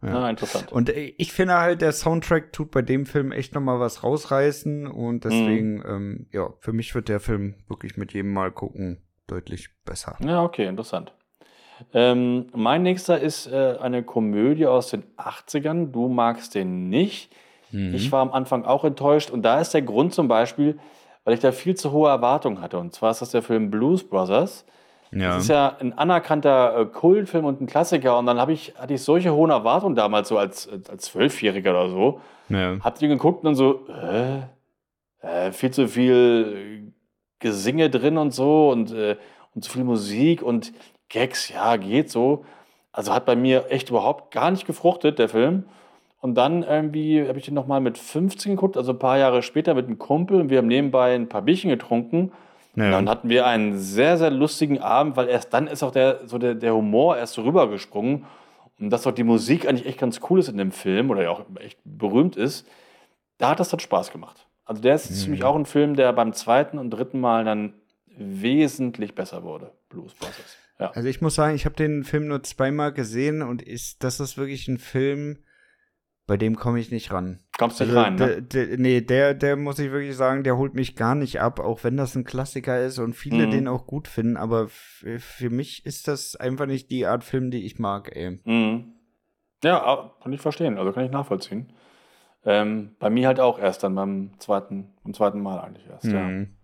[0.03, 0.23] Ja.
[0.23, 0.71] Ah, interessant.
[0.71, 4.03] Und äh, ich finde halt, der Soundtrack tut bei dem Film echt noch mal was
[4.03, 5.83] rausreißen und deswegen, Mhm.
[5.87, 10.17] ähm, ja, für mich wird der Film wirklich mit jedem Mal gucken deutlich besser.
[10.25, 11.13] Ja, okay, interessant.
[11.93, 15.91] Ähm, mein nächster ist äh, eine Komödie aus den 80ern.
[15.91, 17.31] Du magst den nicht.
[17.71, 17.93] Mhm.
[17.93, 19.29] Ich war am Anfang auch enttäuscht.
[19.31, 20.79] Und da ist der Grund zum Beispiel,
[21.23, 22.77] weil ich da viel zu hohe Erwartungen hatte.
[22.77, 24.65] Und zwar ist das der Film Blues Brothers.
[25.11, 25.35] Ja.
[25.35, 28.17] Das ist ja ein anerkannter äh, Kultfilm und ein Klassiker.
[28.17, 32.21] Und dann ich, hatte ich solche hohen Erwartungen damals, so als, als Zwölfjähriger oder so.
[32.49, 32.77] ja.
[32.81, 34.41] Hab den geguckt und dann so, äh,
[35.21, 36.91] äh, viel zu viel äh,
[37.39, 39.17] Gesinge drin und so und, äh,
[39.53, 40.73] und zu viel Musik und
[41.09, 42.45] Gags, ja, geht so.
[42.91, 45.65] Also hat bei mir echt überhaupt gar nicht gefruchtet, der Film.
[46.19, 49.73] Und dann irgendwie habe ich den nochmal mit 15 geguckt, also ein paar Jahre später
[49.73, 52.31] mit einem Kumpel und wir haben nebenbei ein paar Bierchen getrunken.
[52.75, 52.91] Ja.
[52.91, 56.37] dann hatten wir einen sehr, sehr lustigen Abend, weil erst dann ist auch der, so
[56.37, 58.25] der, der Humor erst so rübergesprungen.
[58.79, 61.29] Und dass auch die Musik eigentlich echt ganz cool ist in dem Film oder ja
[61.31, 62.65] auch echt berühmt ist,
[63.37, 64.47] da hat das dann Spaß gemacht.
[64.65, 65.15] Also der ist Mhm.
[65.25, 67.73] für mich auch ein Film, der beim zweiten und dritten Mal dann
[68.35, 69.71] wesentlich besser wurde.
[69.89, 70.57] Blues Brothers.
[70.79, 70.91] Ja.
[70.91, 74.37] Also ich muss sagen, ich habe den Film nur zweimal gesehen und ist, das ist
[74.37, 75.37] wirklich ein Film,
[76.31, 77.39] bei dem komme ich nicht ran.
[77.59, 78.41] Kommst nicht Also, rein, ne?
[78.41, 81.83] der, nee, der, der muss ich wirklich sagen, der holt mich gar nicht ab, auch
[81.83, 83.51] wenn das ein Klassiker ist und viele Mhm.
[83.51, 87.65] den auch gut finden, aber für mich ist das einfach nicht die Art Film, die
[87.65, 88.39] ich mag, ey.
[88.45, 88.93] Mhm.
[89.61, 91.73] Ja, kann ich verstehen, also kann ich nachvollziehen.
[92.45, 96.21] Ähm, bei mir halt auch erst dann beim zweiten, beim zweiten Mal eigentlich erst, ja.
[96.29, 96.55] Mhm.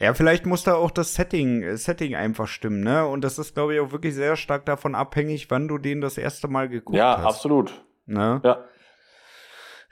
[0.00, 3.06] Ja, vielleicht muss da auch das Setting, Setting einfach stimmen, ne?
[3.06, 6.18] Und das ist, glaube ich, auch wirklich sehr stark davon abhängig, wann du den das
[6.18, 7.24] erste Mal geguckt Ja, hast.
[7.24, 7.82] absolut.
[8.04, 8.42] Ne?
[8.44, 8.58] Ja.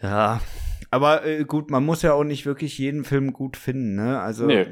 [0.02, 0.40] Ja.
[0.90, 4.20] Aber äh, gut, man muss ja auch nicht wirklich jeden Film gut finden, ne?
[4.20, 4.66] Also Nee.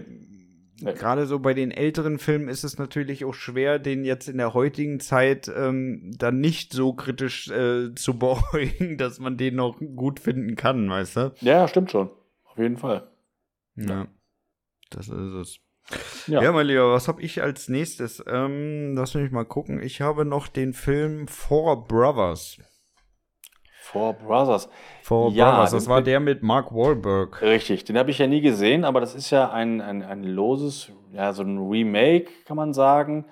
[0.82, 0.94] Nee.
[0.94, 4.54] gerade so bei den älteren Filmen ist es natürlich auch schwer, den jetzt in der
[4.54, 10.20] heutigen Zeit ähm, dann nicht so kritisch äh, zu beäugen, dass man den noch gut
[10.20, 11.34] finden kann, weißt du?
[11.40, 12.10] Ja, stimmt schon.
[12.44, 13.10] Auf jeden Fall.
[13.76, 14.06] Ja.
[14.90, 15.58] Das ist es.
[16.26, 16.42] Ja.
[16.42, 18.22] Ja, mein Lieber, was habe ich als nächstes?
[18.26, 19.82] Ähm, lass mich mal gucken.
[19.82, 22.58] Ich habe noch den Film Four Brothers.
[23.92, 24.68] Four Brothers.
[25.02, 27.40] Four Ja, Brothers, das war der mit Mark Wahlberg.
[27.42, 30.92] Richtig, den habe ich ja nie gesehen, aber das ist ja ein, ein, ein loses,
[31.12, 33.24] ja, so ein Remake, kann man sagen,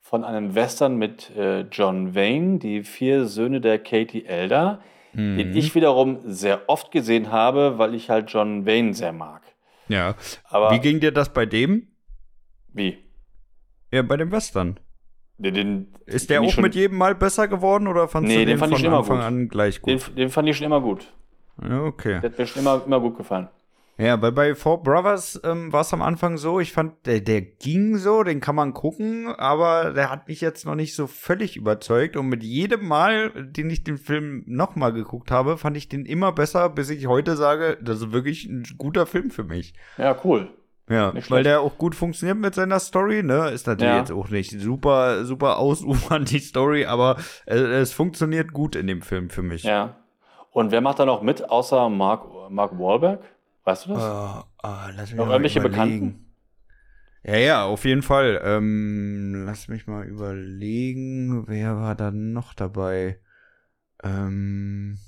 [0.00, 4.80] von einem Western mit äh, John Wayne, die vier Söhne der Katie Elder,
[5.16, 5.36] Mhm.
[5.38, 9.42] den ich wiederum sehr oft gesehen habe, weil ich halt John Wayne sehr mag.
[9.88, 10.16] Ja.
[10.48, 11.86] Aber Wie ging dir das bei dem?
[12.72, 12.98] wie?
[13.92, 14.80] Ja, bei dem Western.
[15.38, 18.28] Den, den, Ist der den ich auch schon- mit jedem Mal besser geworden oder fandst
[18.28, 19.24] Nee, du den den fand ich von schon immer Anfang gut.
[19.26, 20.16] an gleich Den, gut?
[20.16, 21.12] den fand ich schon immer gut.
[21.60, 22.20] okay.
[22.20, 23.48] Der hat mir schon immer, immer gut gefallen.
[23.96, 27.42] Ja, weil bei Four Brothers ähm, war es am Anfang so, ich fand, der, der
[27.42, 31.56] ging so, den kann man gucken, aber der hat mich jetzt noch nicht so völlig
[31.56, 36.06] überzeugt und mit jedem Mal, den ich den Film nochmal geguckt habe, fand ich den
[36.06, 39.74] immer besser, bis ich heute sage, das ist wirklich ein guter Film für mich.
[39.96, 40.48] Ja, cool.
[40.88, 43.48] Ja, weil der auch gut funktioniert mit seiner Story, ne?
[43.50, 43.98] Ist natürlich Ja.
[43.98, 47.16] jetzt auch nicht super, super ausufernd die Story, aber
[47.46, 49.62] äh, es funktioniert gut in dem Film für mich.
[49.62, 49.96] Ja.
[50.50, 53.22] Und wer macht da noch mit, außer Mark, Mark Wahlberg?
[53.64, 54.02] Weißt du das?
[54.02, 56.20] Ah, ah, lass mich Noch mal irgendwelche überlegen.
[57.24, 58.38] Ja, ja, auf jeden Fall.
[58.44, 63.18] Ähm, lass mich mal überlegen, wer war da noch dabei?
[64.02, 64.98] Ähm,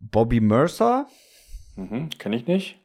[0.00, 1.06] Bobby Mercer,
[1.74, 2.78] Mhm, Kenn ich nicht.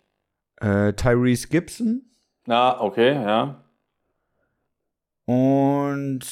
[0.57, 2.09] Äh, Tyrese Gibson
[2.45, 3.63] Na, okay, ja.
[5.25, 6.25] und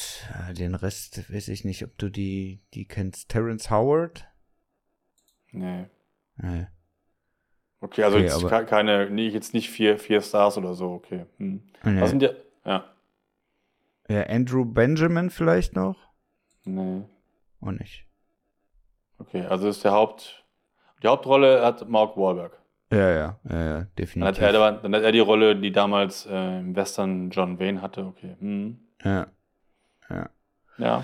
[0.58, 3.30] den Rest weiß ich nicht, ob du die, die kennst.
[3.30, 4.26] Terrence Howard.
[5.52, 5.86] Nee.
[6.38, 6.68] Nee.
[7.82, 11.26] Okay, also Okay, jetzt keine, nee, jetzt nicht vier, vier Stars oder so, okay.
[11.38, 11.62] Hm.
[11.84, 12.02] Nee.
[12.02, 12.30] Was sind die?
[12.66, 12.92] Ja.
[14.08, 15.98] Ja, Andrew Benjamin vielleicht noch?
[16.64, 17.04] Nee.
[17.62, 18.06] Auch nicht.
[19.18, 20.46] Okay, also ist der Haupt.
[21.04, 22.58] Die Hauptrolle hat Mark Wahlberg.
[22.92, 24.44] Ja, ja, ja, ja Dann hat, definitiv.
[24.44, 28.06] er, dann hat er die Rolle, die damals äh, im Western John Wayne hatte.
[28.06, 28.36] Okay.
[28.40, 28.80] Hm.
[29.04, 29.28] ja.
[30.10, 30.30] Ja.
[30.78, 31.04] Ja,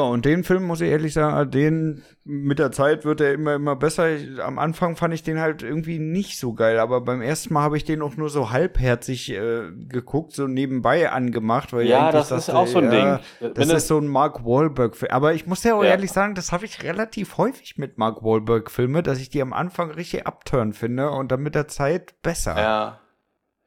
[0.00, 3.76] und den Film, muss ich ehrlich sagen, den mit der Zeit wird er immer, immer
[3.76, 4.10] besser.
[4.10, 7.62] Ich, am Anfang fand ich den halt irgendwie nicht so geil, aber beim ersten Mal
[7.62, 12.30] habe ich den auch nur so halbherzig äh, geguckt, so nebenbei angemacht, weil Ja, das
[12.30, 13.24] ist dachte, auch so ein ja, Ding.
[13.40, 15.10] Wenn Das du- ist so ein Mark Wahlberg-Film.
[15.10, 15.90] Aber ich muss ja auch Ja.
[15.90, 19.90] ehrlich sagen, das habe ich relativ häufig mit Mark Wahlberg-Filme, dass ich die am Anfang
[19.90, 22.56] richtig abturn finde und dann mit der Zeit besser.
[22.56, 22.98] Ja.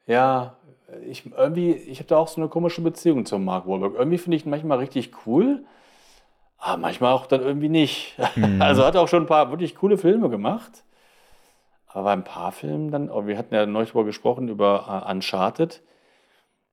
[0.06, 0.56] Ja.
[1.04, 3.94] Ich, irgendwie, ich habe da auch so eine komische Beziehung zu Mark Wahlberg.
[3.98, 5.64] Irgendwie finde ich ihn manchmal richtig cool,
[6.58, 8.16] aber manchmal auch dann irgendwie nicht.
[8.34, 8.60] Mhm.
[8.62, 10.84] Also hat auch schon ein paar wirklich coole Filme gemacht.
[11.86, 15.10] Aber bei ein paar Filmen dann, oh, wir hatten ja neulich darüber gesprochen, über äh,
[15.10, 15.82] Uncharted.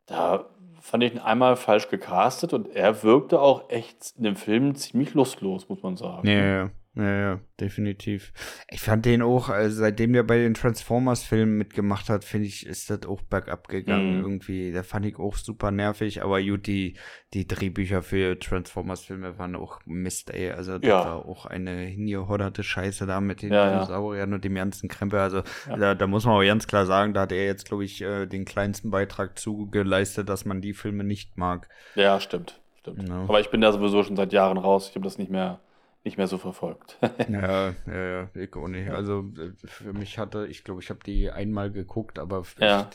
[0.05, 0.45] Da
[0.81, 5.13] fand ich ihn einmal falsch gecastet und er wirkte auch echt in dem Film ziemlich
[5.13, 6.27] lustlos, muss man sagen.
[6.27, 8.33] Ja, ja, ja, ja, definitiv.
[8.69, 12.89] Ich fand den auch, also seitdem der bei den Transformers-Filmen mitgemacht hat, finde ich, ist
[12.91, 14.23] das auch bergab gegangen Mhm.
[14.23, 14.71] irgendwie.
[14.71, 16.95] Da fand ich auch super nervig, aber gut, die,
[17.33, 20.51] die Drehbücher für Transformers-Filme waren auch Mist, ey.
[20.51, 21.03] Also das Ja.
[21.05, 23.71] war auch eine hingehodderte Scheiße da mit den Ja, ja.
[23.73, 25.19] Dinosauriern und dem ganzen Krempel.
[25.19, 25.77] Also Ja.
[25.77, 28.27] da, da muss man auch ganz klar sagen, da hat er jetzt, glaube ich, äh,
[28.27, 31.67] den kleinsten Beitrag zugeleistet, dass man die Filme nicht mag.
[31.95, 32.59] Ja, stimmt.
[32.79, 33.07] stimmt.
[33.09, 33.21] Ja.
[33.23, 34.89] Aber ich bin da sowieso schon seit Jahren raus.
[34.89, 35.59] Ich habe das nicht mehr,
[36.03, 36.97] nicht mehr so verfolgt.
[37.27, 37.93] Ja, ja,
[38.23, 38.89] ja, ich auch nicht.
[38.89, 42.89] Also äh, für mich hatte, ich glaube, ich habe die einmal geguckt, aber vielleicht, Ja.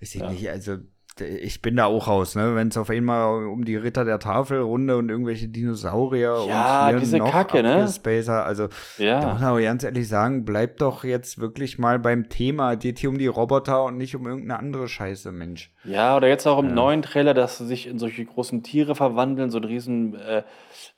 [0.00, 0.30] weiß ich Ja.
[0.30, 0.78] nicht, also
[1.20, 2.54] ich bin da auch raus, ne?
[2.54, 7.18] Wenn es auf einmal um die Ritter der Tafelrunde und irgendwelche Dinosaurier Ja, und diese
[7.18, 7.74] noch Kacke, ne?
[7.74, 9.20] Abgespacer, also da muss ja.
[9.20, 12.74] man aber ganz ehrlich sagen, bleibt doch jetzt wirklich mal beim Thema.
[12.76, 15.72] Geht hier um die Roboter und nicht um irgendeine andere Scheiße, Mensch.
[15.84, 19.50] Ja, oder jetzt auch im neuen Trailer, dass sie sich in solche großen Tiere verwandeln,
[19.50, 20.42] so ein riesen äh,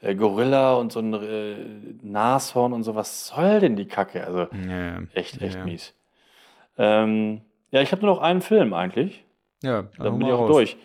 [0.01, 1.57] äh, Gorilla und so ein äh,
[2.03, 2.95] Nashorn und so.
[2.95, 4.27] Was soll denn die Kacke?
[4.27, 5.65] Also Ja, echt, echt ja.
[5.65, 5.95] mies.
[6.79, 9.26] Ähm, ja, ich habe nur noch einen Film eigentlich.
[9.67, 10.77] Ja Dann bin ich auch durch.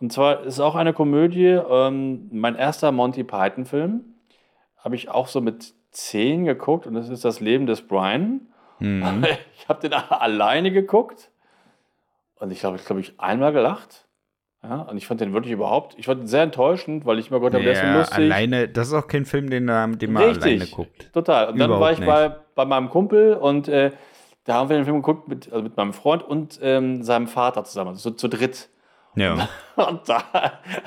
[0.00, 4.00] Und zwar ist auch eine Komödie, ähm, mein erster Monty Python-Film.
[4.78, 8.42] Habe ich auch so mit 10 geguckt und das ist das Leben des Brian.
[8.78, 9.24] Mhm.
[9.60, 11.30] Ich habe den alleine geguckt
[12.36, 14.06] und ich glaube, ich glaube, ich einmal gelacht.
[14.62, 17.38] Ja, und ich fand den wirklich überhaupt, ich fand den sehr enttäuschend, weil ich mir
[17.38, 18.16] Gott, der ist so Ja, lustig.
[18.18, 21.12] alleine, das ist auch kein Film, den, man- den man alleine guckt.
[21.12, 21.48] Total.
[21.50, 22.06] Und dann Überhaupt war ich nicht.
[22.08, 23.92] bei, bei meinem Kumpel und äh,
[24.48, 27.64] da haben wir den Film geguckt mit, also mit meinem Freund und ähm, seinem Vater
[27.64, 28.70] zusammen, also zu dritt.
[29.14, 29.46] Ja.
[29.76, 30.22] Und da,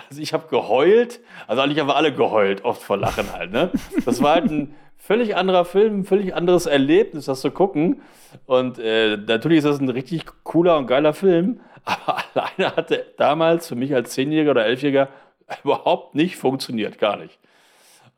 [0.10, 3.70] also ich habe geheult, also eigentlich haben wir alle geheult, oft vor Lachen halt, ne?
[4.06, 8.02] Das war halt ein völlig anderer Film, ein völlig anderes Erlebnis, das zu gucken.
[8.48, 13.68] Und äh, natürlich ist das ein richtig cooler und geiler Film, aber alleine hatte damals
[13.68, 15.10] für mich als Zehnjähriger oder Elfjähriger
[15.64, 17.38] überhaupt nicht funktioniert, gar nicht.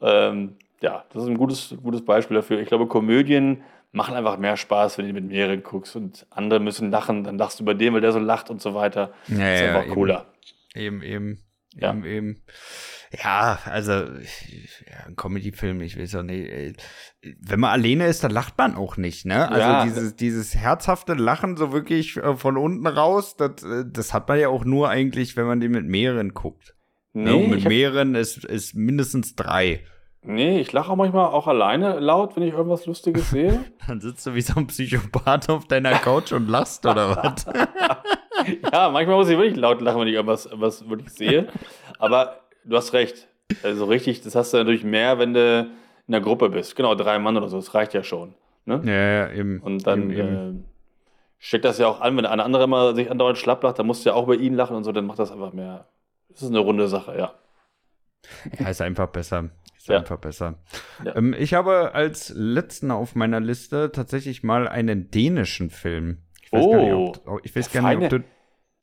[0.02, 2.60] Ähm, ja, das ist ein gutes, gutes Beispiel dafür.
[2.60, 3.62] Ich glaube, Komödien
[3.94, 7.60] machen einfach mehr Spaß, wenn du mit mehreren guckst und andere müssen lachen, dann lachst
[7.60, 9.14] du über den, weil der so lacht und so weiter.
[9.28, 9.94] Ja, das ist ja, einfach eben.
[9.94, 10.26] cooler.
[10.76, 11.40] Eben, eben.
[11.76, 11.92] Ja.
[11.92, 12.42] Eben, eben.
[13.24, 16.50] Ja, also, ja, ein Comedy-Film, ich weiß auch nicht.
[16.52, 16.74] ey.
[17.40, 19.48] Wenn man alleine ist, dann lacht man auch nicht, ne?
[19.50, 19.84] Also Ja.
[19.84, 24.40] dieses, dieses herzhafte Lachen so wirklich äh, von unten raus, das, äh, das hat man
[24.40, 26.76] ja auch nur eigentlich, wenn man den mit mehreren guckt.
[27.14, 27.48] Nee, ne?
[27.48, 29.86] Mit mehreren ist, ist mindestens drei.
[30.26, 33.66] Nee, ich lache auch manchmal auch alleine laut, wenn ich irgendwas Lustiges sehe.
[33.88, 37.46] Dann sitzt du wie so ein Psychopath auf deiner Couch und lachst, oder was?
[38.72, 41.48] ja, manchmal muss ich wirklich laut lachen, wenn ich irgendwas, irgendwas wirklich sehe.
[42.00, 43.28] Aber du hast recht.
[43.64, 45.68] Also richtig, das hast du natürlich mehr, wenn du
[46.08, 46.76] in der Gruppe bist.
[46.76, 48.34] Genau, drei Mann oder so, das reicht ja schon.
[48.66, 48.82] Ne?
[48.86, 49.60] Ja, ja, eben.
[49.60, 50.60] Und dann eben, eben.
[50.60, 50.64] Äh,
[51.40, 54.06] steckt das ja auch an, wenn ein anderer mal sich andauernd schlapp lacht, dann musst
[54.06, 55.88] du ja auch bei ihm lachen und so, dann macht das einfach mehr.
[56.30, 57.34] Das ist eine runde Sache, ja.
[58.58, 59.50] Ja, ist einfach besser.
[59.84, 59.98] Ist ja.
[59.98, 60.60] einfach besser.
[61.04, 61.18] Ja.
[61.18, 66.20] Ähm, ich habe als letzten auf meiner Liste tatsächlich mal einen dänischen Film.
[66.42, 68.24] Ich weiß oh, gar nicht, ob, oh, ich weiß gar nicht, ob du.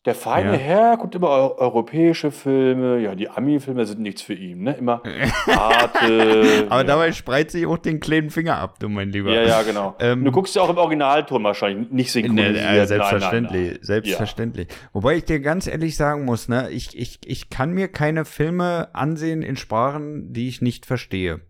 [0.07, 0.57] Der feine ja.
[0.59, 3.01] Herr guckt immer europäische Filme.
[3.01, 4.73] Ja, die Ami-Filme sind nichts für ihn, ne?
[4.73, 5.03] Immer
[5.47, 6.67] Arte.
[6.71, 6.85] Aber ja.
[6.85, 9.31] dabei spreizt sich auch den kleinen Finger ab, du mein Lieber.
[9.31, 9.97] Ja, ja, genau.
[10.01, 12.55] Ähm, du guckst ja auch im Originalton wahrscheinlich, nicht synchronisiert.
[12.55, 13.79] Ne, äh, selbstverständlich, nein, nein, nein.
[13.83, 14.69] selbstverständlich.
[14.71, 14.77] Ja.
[14.95, 18.89] Wobei ich dir ganz ehrlich sagen muss, ne, ich, ich, ich kann mir keine Filme
[18.95, 21.43] ansehen in Sprachen, die ich nicht verstehe.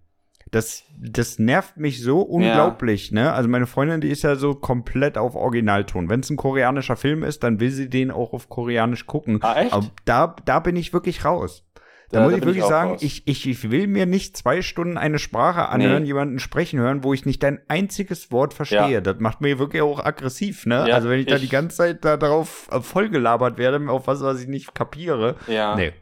[0.51, 3.22] Das, das nervt mich so unglaublich, ja.
[3.22, 3.32] ne?
[3.32, 6.09] Also meine Freundin, die ist ja so komplett auf Originalton.
[6.09, 9.38] Wenn es ein koreanischer Film ist, dann will sie den auch auf Koreanisch gucken.
[9.42, 9.72] Ah, echt?
[9.72, 11.64] Aber da, da bin ich wirklich raus.
[12.11, 14.98] Da, da muss ich wirklich ich sagen, ich, ich, ich will mir nicht zwei Stunden
[14.98, 16.09] eine Sprache anhören, nee.
[16.09, 18.90] jemanden sprechen hören, wo ich nicht ein einziges Wort verstehe.
[18.90, 19.01] Ja.
[19.01, 20.86] Das macht mir wirklich auch aggressiv, ne?
[20.88, 24.09] Ja, also wenn ich, ich, da die ganze Zeit da drauf äh, vollgelabert werde, auf
[24.09, 25.36] was, was ich nicht kapiere.
[25.46, 25.76] Ja.
[25.76, 25.92] Nee.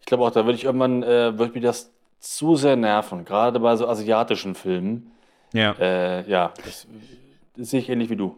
[0.00, 3.60] Ich glaube auch, da würde ich irgendwann, äh, würde mir das zu sehr nerven, gerade
[3.60, 5.12] bei so asiatischen Filmen.
[5.52, 5.72] Ja.
[5.78, 6.86] Äh, ja, das,
[7.56, 8.36] das, sehe ich ähnlich wie du.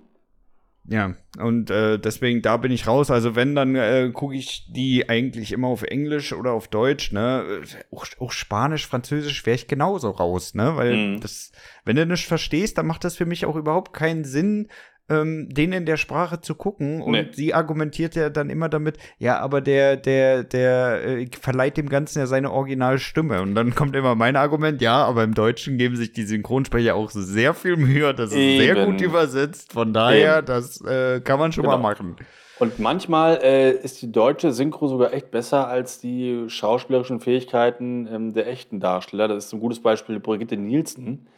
[0.91, 3.11] Ja, und äh, deswegen, da bin ich raus.
[3.11, 7.61] Also wenn, dann äh, gucke ich die eigentlich immer auf Englisch oder auf Deutsch, ne?
[7.91, 10.76] Auch, auch Spanisch, Französisch wäre ich genauso raus, ne?
[10.76, 11.20] Weil mhm.
[11.20, 11.53] das,
[11.85, 14.68] wenn du nicht verstehst, dann macht das für mich auch überhaupt keinen Sinn,
[15.09, 17.01] ähm, den in der Sprache zu gucken.
[17.01, 17.27] Und nee.
[17.33, 22.19] sie argumentiert ja dann immer damit, ja, aber der, der, der äh, verleiht dem Ganzen
[22.19, 23.41] ja seine Originalstimme.
[23.43, 27.11] Und dann kommt immer mein Argument, ja, aber im Deutschen geben sich die Synchronsprecher auch
[27.11, 28.13] sehr viel Mühe.
[28.15, 28.63] Das ist Eben.
[28.63, 29.73] sehr gut übersetzt.
[29.73, 30.47] Von daher, Eben.
[30.47, 31.79] das äh, kann man schon genau.
[31.79, 32.17] mal machen.
[32.59, 38.33] Und manchmal äh, ist die deutsche Synchro sogar echt besser als die schauspielerischen Fähigkeiten ähm,
[38.35, 39.29] der echten Darsteller.
[39.29, 41.29] Das ist ein gutes Beispiel Brigitte Nielsen.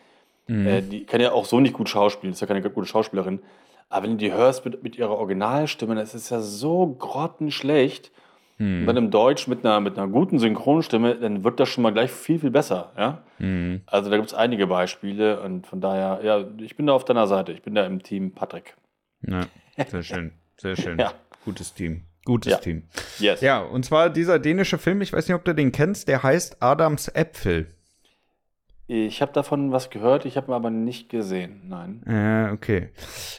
[0.47, 0.67] Mhm.
[0.67, 3.41] Äh, die kann ja auch so nicht gut schauspielen, ist ja keine gute Schauspielerin.
[3.89, 8.13] Aber wenn du die hörst mit, mit ihrer Originalstimme, das ist ja so grottenschlecht.
[8.59, 8.81] Mhm.
[8.81, 11.93] Und dann im Deutsch mit einer, mit einer guten Synchronstimme, dann wird das schon mal
[11.93, 12.93] gleich viel, viel besser.
[12.97, 13.23] Ja?
[13.39, 13.81] Mhm.
[13.87, 17.27] Also da gibt es einige Beispiele und von daher, ja, ich bin da auf deiner
[17.27, 17.53] Seite.
[17.53, 18.77] Ich bin da im Team Patrick.
[19.27, 19.47] Ja,
[19.89, 20.99] sehr schön, sehr schön.
[21.01, 21.13] ja.
[21.45, 22.03] Gutes Team.
[22.25, 22.59] Gutes ja.
[22.59, 22.83] Team.
[23.19, 23.41] Yes.
[23.41, 26.59] Ja, und zwar dieser dänische Film, ich weiß nicht, ob du den kennst, der heißt
[26.61, 27.69] Adams Äpfel.
[28.93, 32.03] Ich habe davon was gehört, ich habe ihn aber nicht gesehen, nein.
[32.09, 32.89] Äh, okay.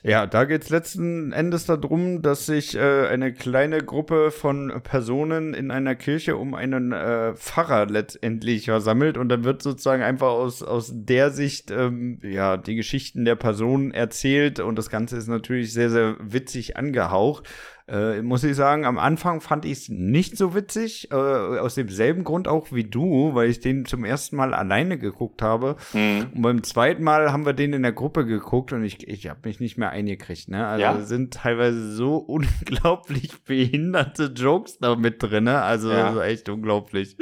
[0.01, 5.53] Ja, da geht es letzten Endes darum, dass sich äh, eine kleine Gruppe von Personen
[5.53, 10.63] in einer Kirche um einen äh, Pfarrer letztendlich versammelt und dann wird sozusagen einfach aus,
[10.63, 15.73] aus der Sicht ähm, ja die Geschichten der Personen erzählt und das Ganze ist natürlich
[15.73, 17.45] sehr, sehr witzig angehaucht.
[17.91, 22.23] Äh, muss ich sagen, am Anfang fand ich es nicht so witzig, äh, aus demselben
[22.23, 25.75] Grund auch wie du, weil ich den zum ersten Mal alleine geguckt habe.
[25.91, 26.27] Mhm.
[26.33, 29.41] Und beim zweiten Mal haben wir den in der Gruppe geguckt und ich, ich habe
[29.43, 30.47] mich nicht mehr eingekriegt.
[30.47, 30.65] Ne?
[30.65, 31.01] Also ja.
[31.01, 35.43] sind teilweise so unglaublich behinderte Jokes da mit drin.
[35.43, 35.61] Ne?
[35.61, 36.23] Also ja.
[36.23, 37.17] echt unglaublich.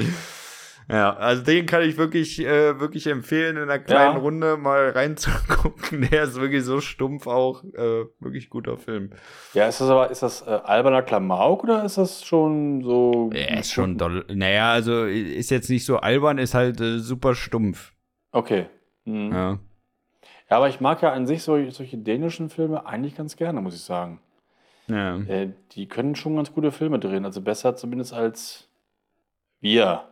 [0.90, 4.20] Ja, also den kann ich wirklich, äh, wirklich empfehlen, in einer kleinen ja.
[4.20, 6.02] Runde mal reinzugucken.
[6.12, 7.64] Der ist wirklich so stumpf auch.
[7.64, 9.12] Äh, wirklich guter Film.
[9.54, 13.30] Ja, ist das aber, ist das äh, alberner Klamauk oder ist das schon so.
[13.34, 14.26] Ja, ist schon doll.
[14.34, 17.94] Naja, also ist jetzt nicht so albern, ist halt äh, super stumpf.
[18.32, 18.66] Okay.
[19.06, 19.32] Mhm.
[19.32, 19.60] Ja.
[20.50, 23.76] Ja, aber ich mag ja an sich solche, solche dänischen Filme eigentlich ganz gerne, muss
[23.76, 24.20] ich sagen.
[24.88, 25.18] Ja.
[25.18, 27.26] Äh, die können schon ganz gute Filme drehen.
[27.26, 28.68] Also besser zumindest als
[29.62, 30.06] wir.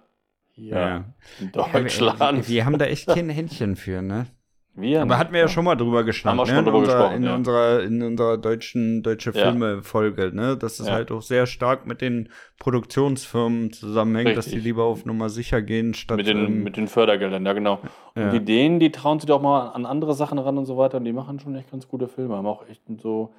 [0.57, 1.05] Ja,
[1.39, 2.19] in Deutschland.
[2.19, 4.25] Ja, wir, wir, haben da echt kein Händchen für, ne?
[4.73, 6.71] Wir, Aber hatten wir ja schon mal drüber geschnackt, haben wir schon ne?
[6.71, 7.35] drüber in, unserer, gesprochen, in, ja.
[7.35, 10.55] unserer, in unserer deutschen deutsche Filme-Folge, ne?
[10.55, 10.93] Dass es ja.
[10.93, 12.29] halt auch sehr stark mit den
[12.59, 14.45] Produktionsfirmen zusammenhängt, Richtig.
[14.45, 16.17] dass die lieber auf Nummer sicher gehen, statt.
[16.17, 17.79] Mit den, ähm, mit den Fördergeldern, ja, genau.
[18.13, 20.97] Und die Dänen, die trauen sich doch mal an andere Sachen ran und so weiter
[20.97, 23.33] und die machen schon echt ganz gute Filme, haben auch echt so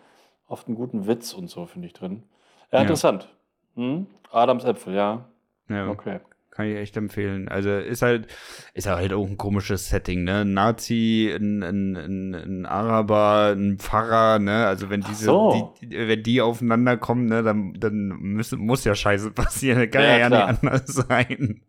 [0.49, 2.25] oft einen guten Witz und so, finde ich drin.
[2.73, 3.29] Ja, interessant.
[3.77, 4.07] Hm?
[4.33, 5.25] Adams Äpfel, ja.
[5.69, 5.89] Ja.
[5.89, 6.19] Okay.
[6.59, 7.47] Kann ich echt empfehlen.
[7.47, 8.27] Also ist halt,
[8.75, 10.41] ist halt auch ein komisches Setting, ne?
[10.41, 14.67] Ein Nazi, ein, ein, ein, ein Araber, ein Pfarrer, ne?
[14.67, 15.73] Also wenn diese, so.
[15.81, 19.89] die, wenn die aufeinander kommen, ne, dann, dann müssen, muss ja Scheiße passieren.
[19.89, 21.63] kann ja, ja, ja nicht anders sein.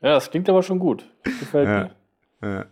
[0.00, 1.10] Ja, das klingt aber schon gut.
[1.24, 1.90] Gefällt ja.
[2.40, 2.48] mir.
[2.48, 2.66] Ja.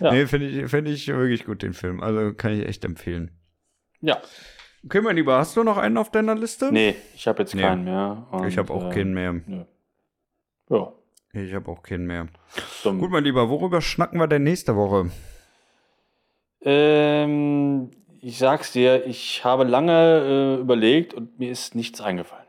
[0.00, 0.12] ja.
[0.12, 2.00] Nee, finde ich, find ich wirklich gut, den Film.
[2.00, 3.30] Also kann ich echt empfehlen.
[4.00, 4.20] Ja.
[4.84, 6.72] Okay, mein Lieber, hast du noch einen auf deiner Liste?
[6.72, 7.62] Nee, ich habe jetzt nee.
[7.62, 8.26] keinen mehr.
[8.32, 9.32] Und, ich habe auch äh, keinen mehr.
[9.32, 9.64] Nö.
[10.70, 10.92] Ja.
[11.34, 12.28] Ich habe auch keinen mehr.
[12.82, 13.00] Dumm.
[13.00, 15.10] Gut, mein Lieber, worüber schnacken wir denn nächste Woche?
[16.62, 22.43] Ähm, ich sag's dir, ich habe lange äh, überlegt und mir ist nichts eingefallen.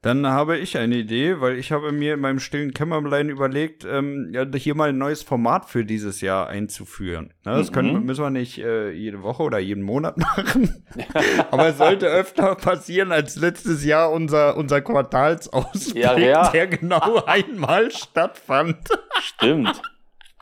[0.00, 4.30] Dann habe ich eine Idee, weil ich habe mir in meinem stillen Kämmerlein überlegt, ähm,
[4.32, 7.34] ja, hier mal ein neues Format für dieses Jahr einzuführen.
[7.44, 10.84] Ne, das können, müssen wir nicht äh, jede Woche oder jeden Monat machen.
[11.50, 16.48] Aber es sollte öfter passieren als letztes Jahr unser, unser Quartalsausblick, Ja, ja.
[16.50, 18.76] der genau einmal stattfand.
[19.20, 19.82] Stimmt.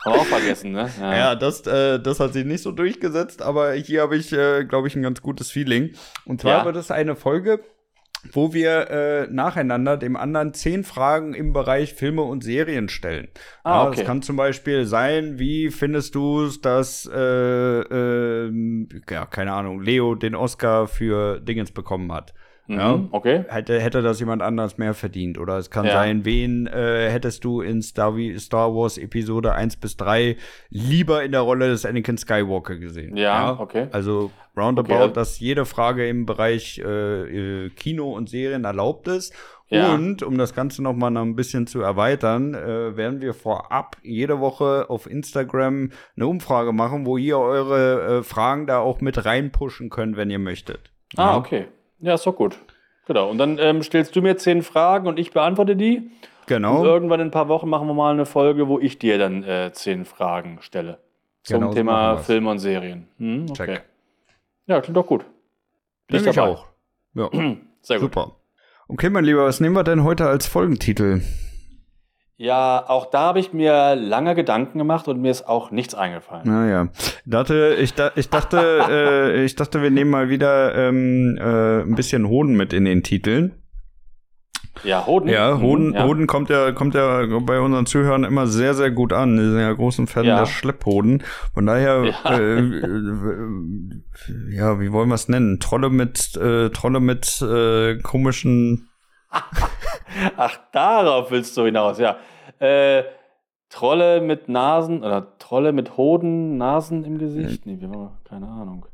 [0.04, 0.90] Haben wir auch vergessen, ne?
[1.00, 4.86] Ja, das, äh, das hat sich nicht so durchgesetzt, aber hier habe ich, äh, glaube
[4.86, 5.94] ich, ein ganz gutes Feeling.
[6.26, 6.64] Und zwar Ja.
[6.66, 7.60] wird es eine Folge,
[8.32, 13.28] wo wir äh, nacheinander dem anderen zehn Fragen im Bereich Filme und Serien stellen.
[13.64, 13.96] Ah, ja, okay.
[13.96, 19.80] Das kann zum Beispiel sein, wie findest du es, dass, äh, ähm, ja, keine Ahnung,
[19.80, 22.34] Leo den Oscar für Dingens bekommen hat?
[22.68, 22.96] Ja.
[22.96, 23.44] Mhm, Okay.
[23.48, 25.38] Hätte, hätte das jemand anders mehr verdient?
[25.38, 25.92] Oder es kann Ja.
[25.92, 30.36] sein, wen äh, hättest du in Star, Wars Episode 1 bis 3
[30.70, 33.16] lieber in der Rolle des Anakin Skywalker gesehen?
[33.16, 33.86] Ja, okay.
[33.92, 35.12] Also roundabout, Okay.
[35.12, 39.32] dass jede Frage im Bereich äh, äh, Kino und Serien erlaubt ist.
[39.68, 39.94] Ja.
[39.94, 44.38] Und um das Ganze noch mal ein bisschen zu erweitern, äh, werden wir vorab jede
[44.38, 49.90] Woche auf Instagram eine Umfrage machen, wo ihr eure äh, Fragen da auch mit reinpushen
[49.90, 50.92] könnt, wenn ihr möchtet.
[51.16, 51.66] Ah, okay.
[52.00, 52.58] Ja, ist doch gut.
[53.06, 53.30] Genau.
[53.30, 56.10] Und dann ähm, stellst du mir zehn Fragen und ich beantworte die.
[56.46, 56.80] Genau.
[56.80, 59.42] Und irgendwann in ein paar Wochen machen wir mal eine Folge, wo ich dir dann
[59.42, 60.98] äh, zehn Fragen stelle.
[61.42, 62.16] Zum Genau Thema.
[62.18, 63.08] Filme und Serien.
[63.18, 63.66] Hm, okay.
[63.66, 63.84] Check.
[64.66, 65.24] Ja, klingt doch gut.
[66.08, 66.66] Bin ich auch.
[67.14, 67.30] Ja,
[67.82, 68.12] Sehr gut.
[68.14, 68.36] super.
[68.88, 71.22] Okay, mein Lieber, was nehmen wir denn heute als Folgentitel?
[72.38, 76.42] Ja, auch da habe ich mir lange Gedanken gemacht und mir ist auch nichts eingefallen.
[76.46, 76.88] Naja,
[77.24, 78.58] dachte, ich, da, ich dachte,
[78.90, 83.02] äh, ich dachte, wir nehmen mal wieder ähm, äh, ein bisschen Hoden mit in den
[83.02, 83.54] Titeln.
[84.84, 85.30] Ja, Hoden.
[85.30, 86.04] Ja, Mhm, Hoden, ja.
[86.04, 89.38] Hoden kommt ja, kommt ja bei unseren Zuhörern immer sehr, sehr gut an.
[89.38, 90.40] Die sind ja großen Fan Ja.
[90.40, 91.22] der Schlepphoden.
[91.54, 92.38] Von daher, Ja.
[92.38, 92.84] äh, äh,
[94.50, 95.60] ja, wie wollen wir es nennen?
[95.60, 98.90] Trolle mit, äh, Trolle mit äh, komischen
[100.36, 102.16] Ach, darauf willst du hinaus, ja.
[102.58, 103.04] Äh,
[103.68, 107.66] Trolle mit Nasen oder Trolle mit Hoden, Nasen im Gesicht?
[107.66, 108.86] Nee, wie war keine Ahnung.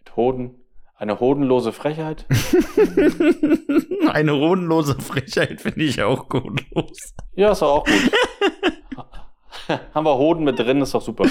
[0.00, 0.54] Mit Hoden.
[0.94, 2.26] Eine hodenlose Frechheit?
[4.12, 7.14] Eine hodenlose Frechheit finde ich auch gut los.
[7.34, 7.92] Ja, ist auch gut.
[9.94, 11.24] Haben wir Hoden mit drin, ist doch super.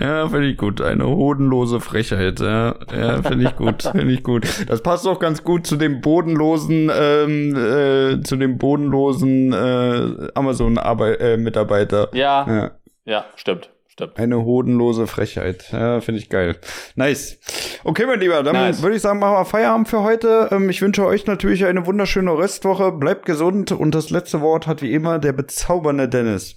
[0.00, 0.80] Ja, finde ich gut.
[0.80, 2.40] Eine hodenlose Frechheit.
[2.40, 3.82] Ja, ja finde ich gut.
[3.82, 4.46] Finde ich gut.
[4.68, 12.08] Das passt auch ganz gut zu dem bodenlosen, ähm, äh, zu dem bodenlosen äh, Amazon-Mitarbeiter.
[12.12, 12.70] Ja, Ja,
[13.04, 14.18] ja, stimmt, stimmt.
[14.18, 15.70] eine hodenlose Frechheit.
[15.72, 16.56] Ja, finde ich geil.
[16.96, 17.38] Nice.
[17.84, 18.82] Okay, mein Lieber, dann Nice.
[18.82, 20.48] würde ich sagen, machen wir Feierabend für heute.
[20.50, 22.92] Ähm, ich wünsche euch natürlich eine wunderschöne Restwoche.
[22.92, 26.56] Bleibt gesund und das letzte Wort hat wie immer der bezaubernde Dennis.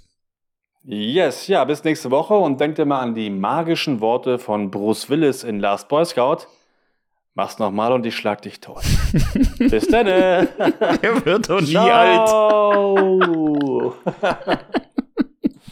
[0.85, 5.43] Yes, ja, bis nächste Woche und denkt immer an die magischen Worte von Bruce Willis
[5.43, 6.47] in Last Boy Scout.
[7.35, 8.83] Mach's nochmal und ich schlag dich tot.
[9.57, 10.07] bis dann.
[10.07, 10.45] Er
[11.25, 12.27] wird doch nie alt.
[12.27, 13.95] Ciao.